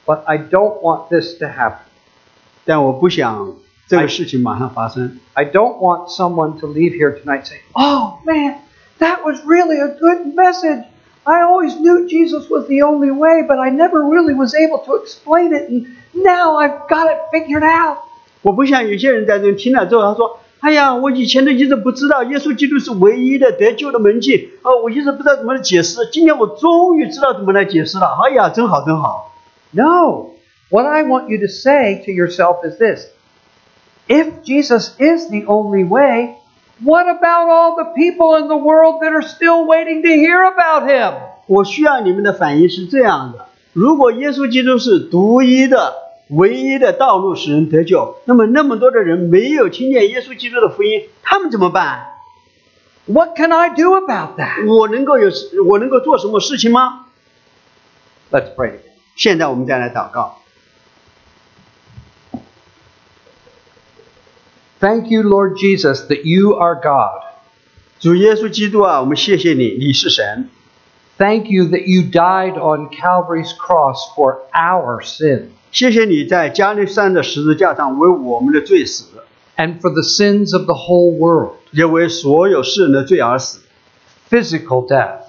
[0.07, 1.79] but I don't want this to happen.
[2.65, 3.55] 但我不想
[3.89, 5.19] 这个事情马上发生。
[5.35, 8.59] I don't want someone to leave here tonight saying, Oh man,
[9.01, 10.85] that was really a good message.
[11.25, 14.95] I always knew Jesus was the only way, but I never really was able to
[14.95, 17.99] explain it, and now I've got it figured out.
[18.46, 26.08] 我不像有些人在这听了之后，他说：“哎呀，我以前都一直不知道耶稣基督是唯一的得救的门径，哦，我一直不知道怎么来解释。
[26.12, 28.06] 今天我终于知道怎么来解释了。
[28.24, 29.34] 哎呀，真好，真好。
[29.72, 30.28] No.
[30.70, 33.08] What I want you to say to yourself is this
[34.08, 36.36] If Jesus is the only way,
[36.84, 40.88] what about all the people in the world that are still waiting to hear about
[40.88, 41.14] him?
[41.48, 45.94] 我需要你们的反应是这样的：如果耶稣基督是独一的、
[46.29, 52.07] 唯一的道路使人得救，那么那么多的人没有听见耶稣基督的福音，他们怎么办？
[53.07, 54.67] What can I do about that?
[54.67, 55.31] 我能够有
[55.67, 57.07] 我能够做什么事情吗？
[58.31, 58.81] Let's pray together.
[59.17, 60.37] 现在我们再来祷告。
[64.79, 67.23] Thank you, Lord Jesus, that you are God.
[67.99, 70.49] 主耶稣基督啊，我们谢谢你，你是神。
[71.19, 79.05] Thank you that you died on Calvary's cross for our sin 谢谢你在加利山的十字架上为我们的罪死，
[79.57, 83.61] and for the sins of the whole world 也为所有世人的罪而死，
[84.29, 85.21] physical death,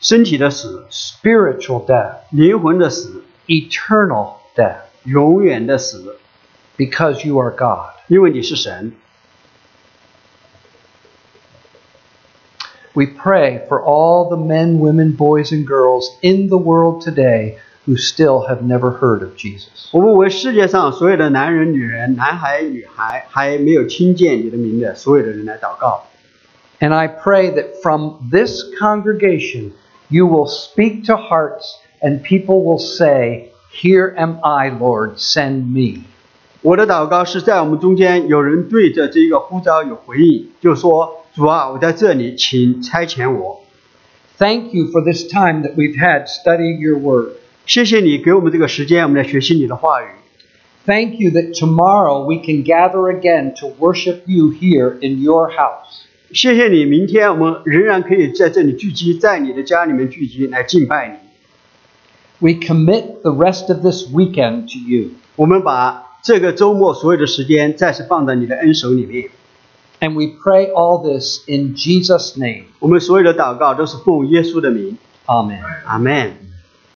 [0.00, 6.16] 身体的死， spiritual death, 灵魂的死， eternal death, 永远的死，
[6.76, 7.94] because you are God.
[8.06, 8.92] 因为你是神。
[12.94, 17.96] We pray for all the men, women, boys, and girls in the world today who
[17.96, 19.88] still have never heard of Jesus.
[19.92, 26.04] 我们为世界上所有的男人、女人、男孩、女孩还没有听见你的名的所有的人来祷告。
[26.80, 29.72] And I pray that from this congregation
[30.08, 36.02] you will speak to hearts and people will say, Here am I, Lord, send me.
[36.62, 43.60] 我的祷告是在我们中间有人对着这个呼召有回应，就说：“主啊，我在这里，请差遣我。
[44.38, 47.32] Thank you for this time that we've had studying your word.
[47.66, 50.06] 谢谢你给我们这个时间，我们来学习你的话语。
[50.86, 56.06] Thank you that tomorrow we can gather again to worship you here in your house.
[56.32, 61.28] 谢谢你，明天我们仍然可以在这里聚集，在你的家里面聚集来敬拜你。
[62.40, 65.10] We commit the rest of this weekend to you.
[65.36, 69.30] 我们把这个周末所有的时间再次放在你的恩手里面。
[70.00, 72.64] And we pray all this in Jesus' name.
[72.78, 75.58] 我们所有的祷告都是奉耶稣的名， Amen.
[75.84, 76.32] 阿门。